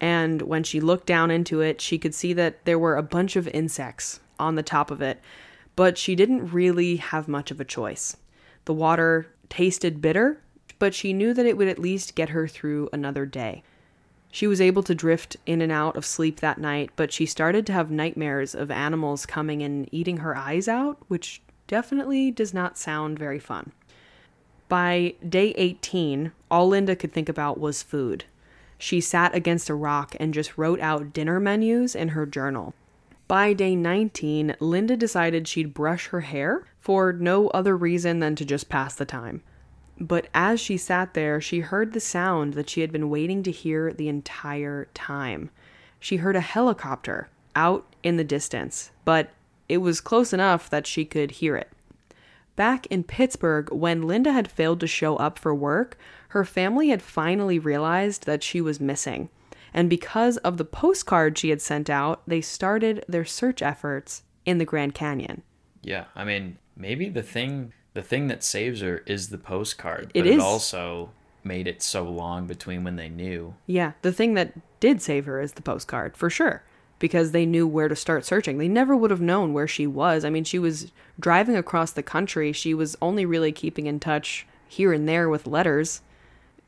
[0.02, 3.36] and when she looked down into it, she could see that there were a bunch
[3.36, 5.18] of insects on the top of it,
[5.74, 8.18] but she didn't really have much of a choice.
[8.66, 10.42] The water tasted bitter,
[10.78, 13.62] but she knew that it would at least get her through another day.
[14.30, 17.66] She was able to drift in and out of sleep that night, but she started
[17.66, 22.78] to have nightmares of animals coming and eating her eyes out, which definitely does not
[22.78, 23.72] sound very fun.
[24.68, 28.24] By day 18, all Linda could think about was food.
[28.76, 32.74] She sat against a rock and just wrote out dinner menus in her journal.
[33.26, 38.44] By day 19, Linda decided she'd brush her hair for no other reason than to
[38.44, 39.42] just pass the time.
[40.00, 43.50] But as she sat there, she heard the sound that she had been waiting to
[43.50, 45.50] hear the entire time.
[45.98, 49.30] She heard a helicopter out in the distance, but
[49.68, 51.70] it was close enough that she could hear it.
[52.54, 57.02] Back in Pittsburgh, when Linda had failed to show up for work, her family had
[57.02, 59.28] finally realized that she was missing.
[59.74, 64.58] And because of the postcard she had sent out, they started their search efforts in
[64.58, 65.42] the Grand Canyon.
[65.82, 70.24] Yeah, I mean, maybe the thing the thing that saves her is the postcard, but
[70.24, 70.36] is.
[70.36, 71.10] it also
[71.42, 73.56] made it so long between when they knew.
[73.66, 76.62] Yeah, the thing that did save her is the postcard, for sure,
[77.00, 78.58] because they knew where to start searching.
[78.58, 80.24] They never would have known where she was.
[80.24, 82.52] I mean, she was driving across the country.
[82.52, 86.00] She was only really keeping in touch here and there with letters.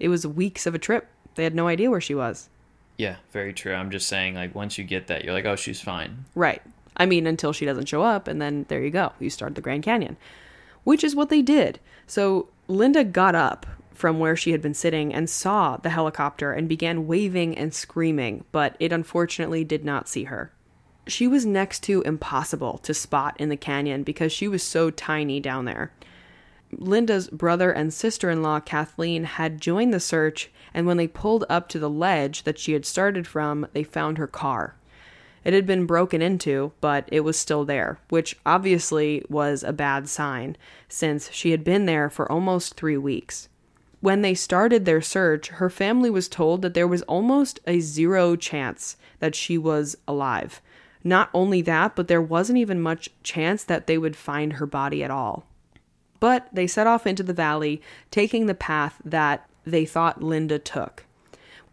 [0.01, 1.07] It was weeks of a trip.
[1.37, 2.49] They had no idea where she was.
[2.97, 3.73] Yeah, very true.
[3.73, 6.25] I'm just saying, like, once you get that, you're like, oh, she's fine.
[6.35, 6.61] Right.
[6.97, 9.12] I mean, until she doesn't show up, and then there you go.
[9.21, 10.16] You start the Grand Canyon,
[10.85, 11.81] which is what they did.
[12.07, 16.69] So Linda got up from where she had been sitting and saw the helicopter and
[16.69, 20.53] began waving and screaming, but it unfortunately did not see her.
[21.07, 25.38] She was next to impossible to spot in the canyon because she was so tiny
[25.40, 25.93] down there.
[26.73, 31.45] Linda's brother and sister in law, Kathleen, had joined the search, and when they pulled
[31.49, 34.77] up to the ledge that she had started from, they found her car.
[35.44, 40.09] It had been broken into, but it was still there, which obviously was a bad
[40.09, 40.57] sign,
[40.88, 43.48] since she had been there for almost three weeks.
[44.00, 48.35] When they started their search, her family was told that there was almost a zero
[48.37, 50.62] chance that she was alive.
[51.04, 55.02] Not only that, but there wasn't even much chance that they would find her body
[55.04, 55.46] at all.
[56.19, 61.04] But they set off into the valley, taking the path that they thought Linda took,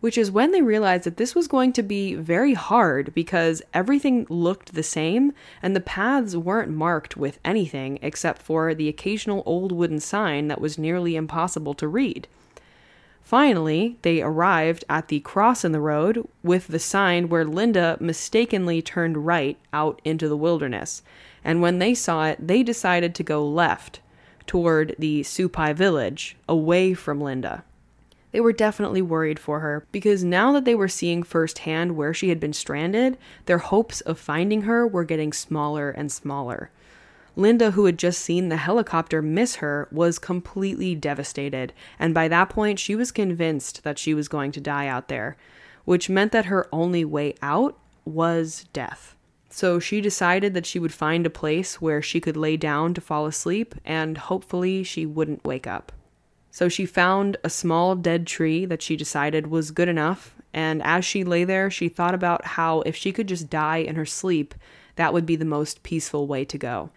[0.07, 4.25] which is when they realized that this was going to be very hard because everything
[4.29, 9.73] looked the same and the paths weren't marked with anything except for the occasional old
[9.73, 12.25] wooden sign that was nearly impossible to read.
[13.21, 18.81] Finally, they arrived at the cross in the road with the sign where Linda mistakenly
[18.81, 21.03] turned right out into the wilderness.
[21.43, 23.99] And when they saw it, they decided to go left
[24.45, 27.65] toward the Supai village, away from Linda.
[28.31, 32.29] They were definitely worried for her because now that they were seeing firsthand where she
[32.29, 36.69] had been stranded, their hopes of finding her were getting smaller and smaller.
[37.37, 42.49] Linda, who had just seen the helicopter miss her, was completely devastated, and by that
[42.49, 45.37] point, she was convinced that she was going to die out there,
[45.85, 49.15] which meant that her only way out was death.
[49.51, 53.01] So she decided that she would find a place where she could lay down to
[53.01, 55.91] fall asleep, and hopefully she wouldn't wake up.
[56.57, 61.05] So she found a small dead tree that she decided was good enough, and as
[61.05, 64.55] she lay there, she thought about how if she could just die in her sleep,
[64.95, 66.89] that would be the most peaceful way to go.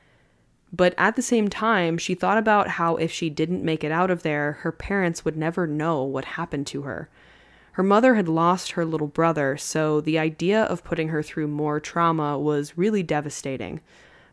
[0.73, 4.11] But at the same time, she thought about how if she didn't make it out
[4.11, 7.11] of there, her parents would never know what happened to her.
[7.73, 11.81] Her mother had lost her little brother, so the idea of putting her through more
[11.81, 13.83] trauma was really devastating.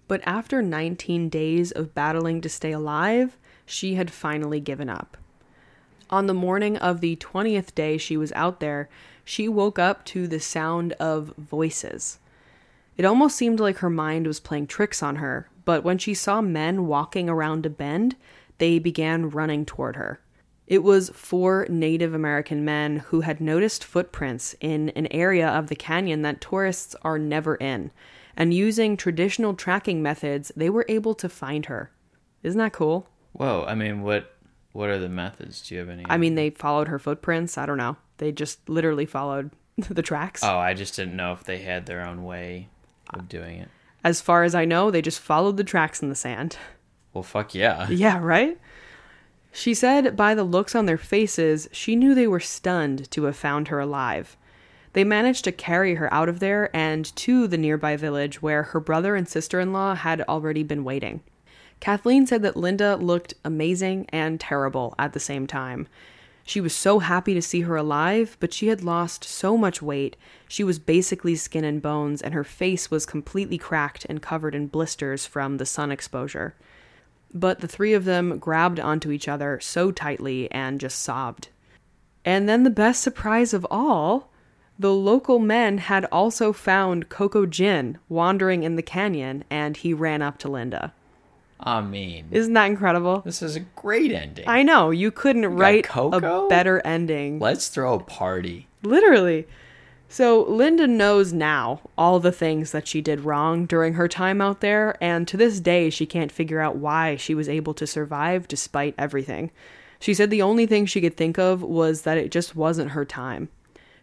[0.07, 3.37] But after 19 days of battling to stay alive,
[3.67, 5.17] she had finally given up.
[6.09, 8.89] On the morning of the 20th day she was out there,
[9.23, 12.17] she woke up to the sound of voices.
[12.95, 16.41] It almost seemed like her mind was playing tricks on her, but when she saw
[16.41, 18.15] men walking around a bend,
[18.57, 20.21] they began running toward her.
[20.65, 25.75] It was four Native American men who had noticed footprints in an area of the
[25.75, 27.91] canyon that tourists are never in,
[28.35, 31.91] and using traditional tracking methods, they were able to find her.
[32.43, 33.07] Isn't that cool?
[33.37, 34.33] Whoa, I mean, what
[34.73, 35.61] what are the methods?
[35.67, 36.05] Do you have any?
[36.07, 37.57] I mean, they followed her footprints.
[37.57, 37.97] I don't know.
[38.17, 40.43] They just literally followed the tracks.
[40.43, 42.69] Oh, I just didn't know if they had their own way
[43.13, 43.69] of doing it.
[44.03, 46.57] As far as I know, they just followed the tracks in the sand.
[47.13, 47.87] Well, fuck yeah.
[47.89, 48.59] Yeah, right?
[49.51, 53.35] She said by the looks on their faces, she knew they were stunned to have
[53.35, 54.37] found her alive.
[54.93, 58.79] They managed to carry her out of there and to the nearby village where her
[58.79, 61.21] brother and sister in law had already been waiting.
[61.79, 65.87] Kathleen said that Linda looked amazing and terrible at the same time.
[66.43, 70.15] She was so happy to see her alive, but she had lost so much weight.
[70.47, 74.67] She was basically skin and bones, and her face was completely cracked and covered in
[74.67, 76.55] blisters from the sun exposure.
[77.33, 81.49] But the three of them grabbed onto each other so tightly and just sobbed.
[82.23, 84.29] And then the best surprise of all
[84.79, 90.21] the local men had also found Coco Gin wandering in the canyon, and he ran
[90.21, 90.93] up to Linda.
[91.59, 93.21] I mean, Isn't that incredible?
[93.25, 94.45] this is a great ending.
[94.47, 96.45] I know, you couldn't write Coco?
[96.45, 97.39] a better ending.
[97.39, 98.67] Let's throw a party.
[98.83, 99.47] Literally.
[100.09, 104.61] So Linda knows now all the things that she did wrong during her time out
[104.61, 108.47] there, and to this day she can't figure out why she was able to survive
[108.47, 109.51] despite everything.
[109.99, 113.03] She said the only thing she could think of was that it just wasn't her
[113.03, 113.49] time.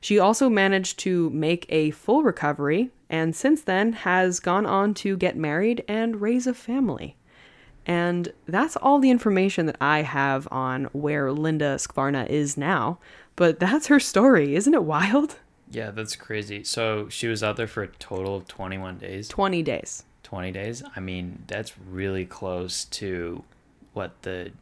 [0.00, 5.16] She also managed to make a full recovery, and since then has gone on to
[5.16, 7.16] get married and raise a family.
[7.86, 12.98] And that's all the information that I have on where Linda Skvarna is now.
[13.36, 14.54] But that's her story.
[14.54, 15.36] Isn't it wild?
[15.70, 16.62] Yeah, that's crazy.
[16.64, 20.04] So she was out there for a total of 21 days, 20 days.
[20.22, 20.82] 20 days.
[20.94, 23.42] I mean, that's really close to
[23.92, 24.52] what the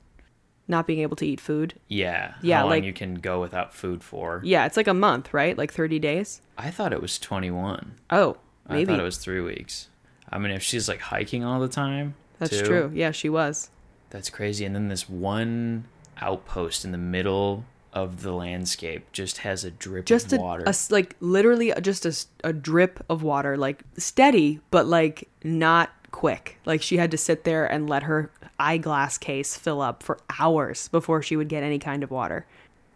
[0.69, 1.75] Not being able to eat food.
[1.89, 4.41] yeah, Yeah, how long like- you can go without food for.
[4.45, 5.57] Yeah, it's like a month, right?
[5.57, 6.41] Like 30 days.
[6.57, 7.93] I thought it was 21.
[8.11, 8.87] Oh, I maybe.
[8.87, 9.89] thought it was 3 weeks.
[10.31, 12.93] I mean, if she's like hiking all the time, That's too, true.
[12.95, 13.71] Yeah, she was.
[14.11, 14.65] That's crazy.
[14.65, 15.85] And then this one
[16.21, 20.65] outpost in the middle of the landscape just has a drip Just of a, water.
[20.67, 26.59] a like literally just a- a, drip of water, like steady, but like not quick.
[26.65, 30.89] Like she had to sit there and let her eyeglass case fill up for hours
[30.89, 32.47] before she would get any kind of water.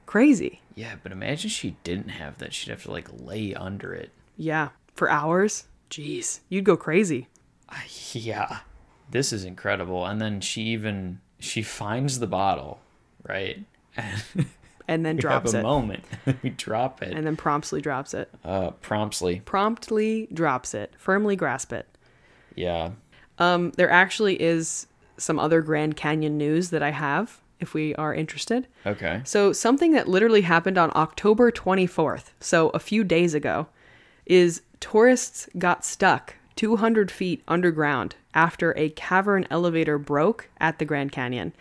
[0.07, 0.61] Crazy.
[0.77, 2.55] yeah, but imagine she didn't have that.
[2.55, 4.11] She'd have to like lay under it.
[4.37, 5.65] Yeah, for hours.
[5.91, 7.29] Jeez, you'd go crazy.
[8.13, 8.61] Yeah.
[9.11, 10.05] This is incredible.
[10.07, 12.81] And then she even she finds the bottle,
[13.27, 13.61] right?
[13.97, 14.23] And
[14.89, 15.63] And then we drops have a it.
[15.63, 16.05] moment.
[16.43, 17.13] we drop it.
[17.13, 18.31] And then promptly drops it.
[18.45, 19.41] uh promptly.
[19.45, 20.93] Promptly drops it.
[20.97, 21.87] Firmly grasp it.
[22.55, 22.91] Yeah.
[23.39, 24.87] Um, there actually is
[25.19, 28.67] some other Grand Canyon news that I have, if we are interested.
[28.87, 29.23] Okay.
[29.25, 33.67] So, something that literally happened on October 24th, so a few days ago,
[34.25, 41.13] is tourists got stuck 200 feet underground after a cavern elevator broke at the Grand
[41.13, 41.53] Canyon.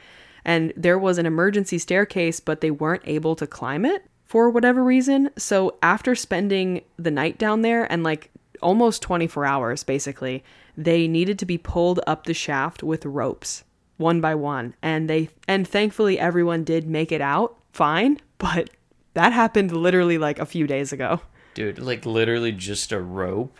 [0.43, 4.03] And there was an emergency staircase, but they weren't able to climb it.
[4.25, 5.29] for whatever reason.
[5.37, 8.31] So after spending the night down there and like
[8.61, 10.43] almost 24 hours basically,
[10.75, 13.63] they needed to be pulled up the shaft with ropes
[13.97, 14.75] one by one.
[14.81, 18.69] And they and thankfully everyone did make it out fine, but
[19.13, 21.21] that happened literally like a few days ago.
[21.53, 23.57] Dude, like literally just a rope.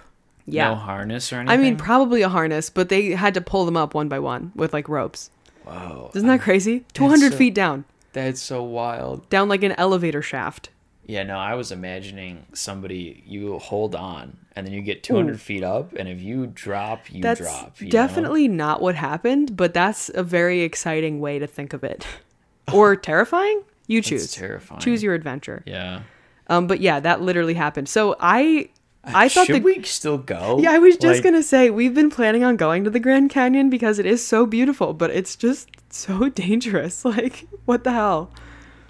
[0.48, 0.70] Yeah.
[0.70, 1.60] No harness or anything.
[1.60, 4.52] I mean, probably a harness, but they had to pull them up one by one
[4.56, 5.30] with like ropes.
[5.64, 6.12] Whoa.
[6.14, 6.86] Isn't that crazy?
[6.94, 9.28] 200 so- feet down, That's so wild.
[9.30, 10.70] down like an elevator shaft.
[11.08, 15.38] Yeah, no, I was imagining somebody you hold on and then you get 200 Ooh.
[15.38, 17.80] feet up and if you drop, you That's drop.
[17.80, 17.92] you know?
[17.92, 22.06] definitely not what happened, but that's a very exciting way to think of it.
[22.74, 23.64] or terrifying?
[23.88, 24.32] You choose.
[24.34, 24.82] terrifying.
[24.82, 25.62] Choose your adventure.
[25.68, 26.02] Yeah.
[26.48, 27.88] Um, but yeah, that literally happened.
[27.88, 28.70] So I,
[29.08, 30.58] I thought Should the we still go?
[30.60, 33.30] yeah, I was just Like, gonna say we've been planning on going to the Grand
[33.30, 37.06] Canyon because it is so beautiful, but it's just so dangerous.
[37.06, 38.32] Like, what the hell?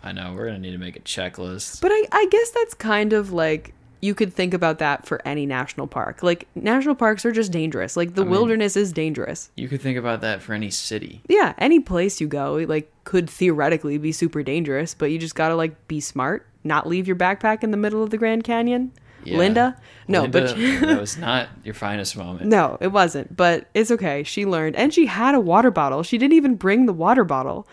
[0.04, 1.82] I know, we're going to need to make a checklist.
[1.82, 5.48] But I, I guess that's kind of like you could think about that for any
[5.48, 6.22] national park.
[6.22, 7.98] Like national parks are just dangerous.
[7.98, 9.50] Like the mean- wilderness is dangerous.
[9.56, 11.24] You could think about that for any city.
[11.28, 15.50] Yeah, any place you go like could theoretically be super dangerous, but you just got
[15.50, 18.92] to like be smart, not leave your backpack in the middle of the Grand Canyon.
[19.26, 19.38] Yeah.
[19.38, 19.78] Linda?
[20.08, 20.56] No, Linda, but
[20.88, 22.46] that was not your finest moment.
[22.48, 24.24] No, it wasn't, but it's okay.
[24.24, 26.04] She learned and she had a water bottle.
[26.04, 27.68] She didn't even bring the water bottle.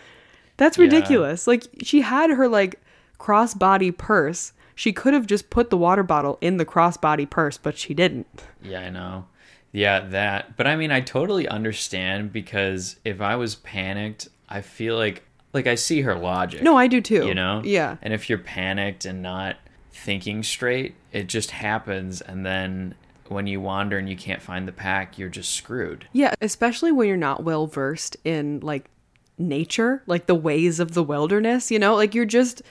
[0.57, 0.85] That's Yeah.
[0.85, 1.47] ridiculous.
[1.47, 2.81] Like she had her like
[3.19, 4.53] crossbody purse.
[4.75, 8.43] She could have just put the water bottle in the crossbody purse, but she didn't.
[8.63, 9.25] Yeah, I know.
[9.71, 10.57] Yeah, that.
[10.57, 15.23] But I mean, I totally understand because if I was panicked, I feel like
[15.53, 16.63] like I see her logic.
[16.63, 17.27] No, I do too.
[17.27, 17.61] you know?
[17.63, 17.97] Yeah.
[18.01, 19.57] And if you're panicked and not
[19.93, 22.95] thinking straight, it just happens and then
[23.27, 26.07] when you wander and you can't find the pack, you're just screwed.
[26.13, 28.89] Yeah, especially when you're not well versed in like
[29.37, 31.95] nature, like the ways of the wilderness, you know?
[31.95, 32.61] Like you're just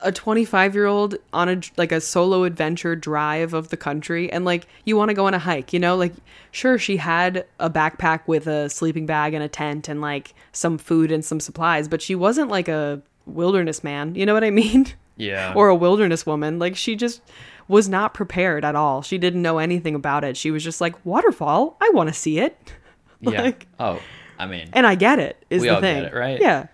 [0.00, 4.96] a 25-year-old on a like a solo adventure drive of the country and like you
[4.96, 5.96] want to go on a hike, you know?
[5.96, 6.14] Like
[6.52, 10.78] sure she had a backpack with a sleeping bag and a tent and like some
[10.78, 14.50] food and some supplies, but she wasn't like a wilderness man, you know what I
[14.50, 14.86] mean?
[15.16, 15.52] Yeah.
[15.54, 16.58] or a wilderness woman.
[16.58, 17.20] Like she just
[17.68, 19.02] was not prepared at all.
[19.02, 20.36] She didn't know anything about it.
[20.36, 22.72] She was just like, "Waterfall, I want to see it."
[23.20, 23.52] yeah.
[23.80, 24.00] oh,
[24.38, 25.44] I mean, And I get it.
[25.48, 26.40] Is We the all get thing, it, right?
[26.40, 26.66] Yeah.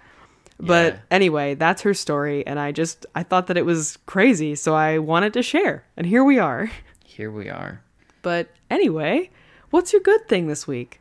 [0.59, 1.01] But Yeah.
[1.11, 4.99] anyway, that's her story, and I just I thought that it was crazy, so I
[4.99, 6.71] wanted to share, and here we are.
[7.05, 7.83] here we are.
[8.23, 9.31] But anyway,
[9.71, 11.01] what's your good thing this week?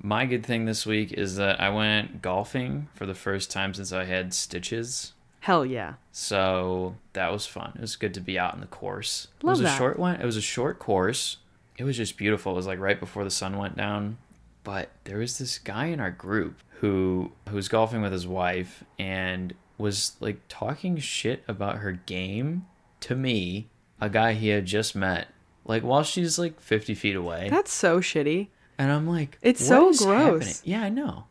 [0.00, 3.92] My good thing this week is that I went golfing for the first time since
[3.92, 5.12] I had stitches.
[5.40, 5.94] Hell yeah.
[6.12, 7.72] So that was fun.
[7.76, 9.28] It was good to be out in the course.
[9.40, 10.20] it Love was a short one.
[10.20, 11.38] It was a short course.
[11.76, 12.52] It was just beautiful.
[12.52, 14.18] It was like right before the sun went down.
[14.64, 18.84] But there was this guy in our group who who was golfing with his wife
[18.98, 22.66] and was like talking shit about her game
[23.00, 23.68] to me,
[24.00, 25.28] a guy he had just met,
[25.64, 27.48] like while she's like fifty feet away.
[27.48, 28.48] That's so shitty.
[28.76, 31.24] And I'm like, It's "What so is gross." happening?" Yeah, I know.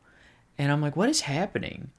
[0.57, 1.91] And I'm like, what is happening?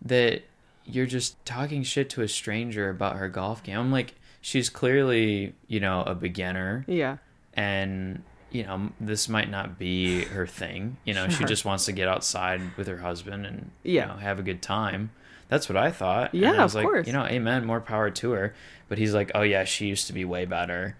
[0.00, 0.42] That
[0.86, 3.78] you're just talking shit to a stranger about her golf game.
[3.78, 7.16] I'm like, she's clearly, you know, a beginner, Yeah.
[7.54, 8.22] and
[8.52, 10.96] you know, this might not be her thing.
[11.04, 14.02] You know, she just wants to get outside with her husband and Yeah.
[14.02, 15.10] you know, have a good time.
[15.48, 16.32] That's what I thought.
[16.32, 17.06] And Yeah, I was of like, course.
[17.06, 18.54] You know, amen, more power to her.
[18.88, 20.96] But he's like, oh yeah, she used to be way better.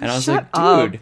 [0.00, 0.92] and I was like, up.
[0.92, 1.00] dude,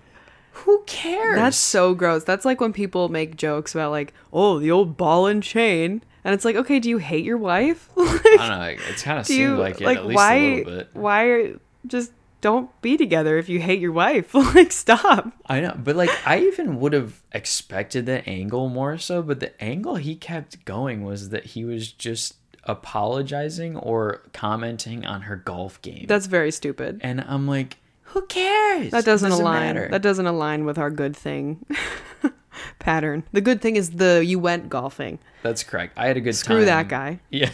[0.53, 1.37] who cares?
[1.37, 2.25] That's so gross.
[2.25, 6.33] That's like when people make jokes about like, "Oh, the old ball and chain." And
[6.35, 8.49] it's like, "Okay, do you hate your wife?" like, I don't
[8.79, 8.85] know.
[8.91, 10.89] It's kind of seemed you like it like at least why a little bit.
[10.95, 14.35] why are just don't be together if you hate your wife.
[14.55, 15.31] like stop.
[15.47, 19.63] I know, but like I even would have expected the angle more so, but the
[19.63, 25.81] angle he kept going was that he was just apologizing or commenting on her golf
[25.83, 26.07] game.
[26.09, 27.01] That's very stupid.
[27.03, 28.91] and I'm like, who cares?
[28.93, 29.61] That doesn't, It align.
[29.75, 29.89] matter.
[29.91, 31.65] That doesn't align with our good thing
[32.79, 33.25] pattern.
[33.33, 35.19] The good thing is the you went golfing.
[35.43, 35.95] That's correct.
[35.97, 36.45] I had a good time.
[36.45, 37.19] Screw that guy.
[37.31, 37.51] Yeah.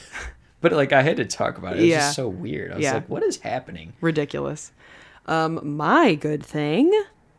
[0.61, 1.79] But like I had to talk about it.
[1.79, 1.99] It was Yeah.
[2.01, 2.73] just so weird.
[2.73, 2.95] I was Yeah.
[2.95, 3.95] like, what is happening?
[4.01, 4.73] Ridiculous.
[5.27, 6.93] Um, my good thing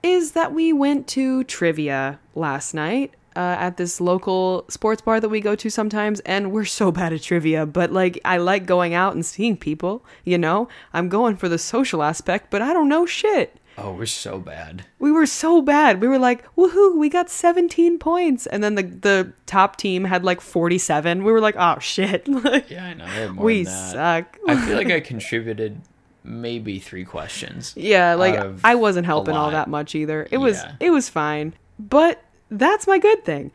[0.03, 5.30] is that we went to trivia last night uh, at this local sports bar that
[5.30, 7.66] we go to sometimes, and we're so bad at trivia.
[7.66, 10.03] But like, I like going out and seeing people.
[10.26, 13.55] You know, I'm going for the social aspect, but I don't know shit.
[13.78, 14.86] Oh, we're so bad.
[15.00, 16.02] We were so bad.
[16.02, 18.46] We were like, woohoo, we got 17 points.
[18.46, 21.24] And then the, the top team had like 47.
[21.24, 22.28] We were like, oh shit.
[22.70, 23.34] Yeah, I know.
[23.34, 23.92] More we than that.
[23.92, 24.38] suck.
[24.48, 25.82] I feel like I contributed
[26.24, 27.74] maybe three questions.
[27.76, 30.28] Yeah, like I wasn't helping all that much either.
[30.32, 30.76] It was Yeah.
[30.80, 31.54] it was fine.
[31.80, 33.52] But that's my good thing.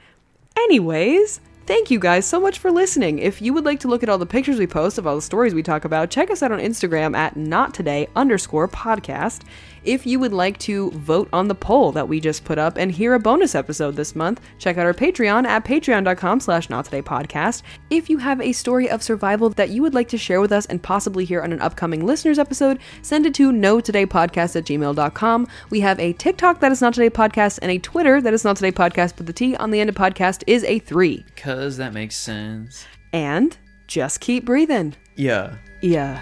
[0.57, 3.19] Anyways, Thank you guys so much for listening.
[3.19, 5.21] If you would like to look at all the pictures we post of all the
[5.23, 9.43] stories we talk about, check us out on Instagram at not today underscore podcast.
[9.87, 12.91] If you would like to vote on the poll that we just put up and
[12.91, 17.03] hear a bonus episode this month, check out our Patreon at patreon.com slash not today
[17.03, 17.63] podcast.
[17.89, 20.67] If you have a story of survival that you would like to share with us
[20.67, 24.65] and possibly hear on an upcoming listeners episode, send it to no today podcast at
[24.65, 25.47] gmail.com.
[25.71, 28.57] We have a TikTok that is not today podcast and a Twitter that is not
[28.57, 31.25] today podcast, but the T on the end of podcast is a three.
[31.37, 32.85] Cause that makes sense.
[33.13, 33.57] And
[33.87, 34.97] just keep breathing.
[35.15, 35.59] Yeah.
[35.81, 36.21] Yeah.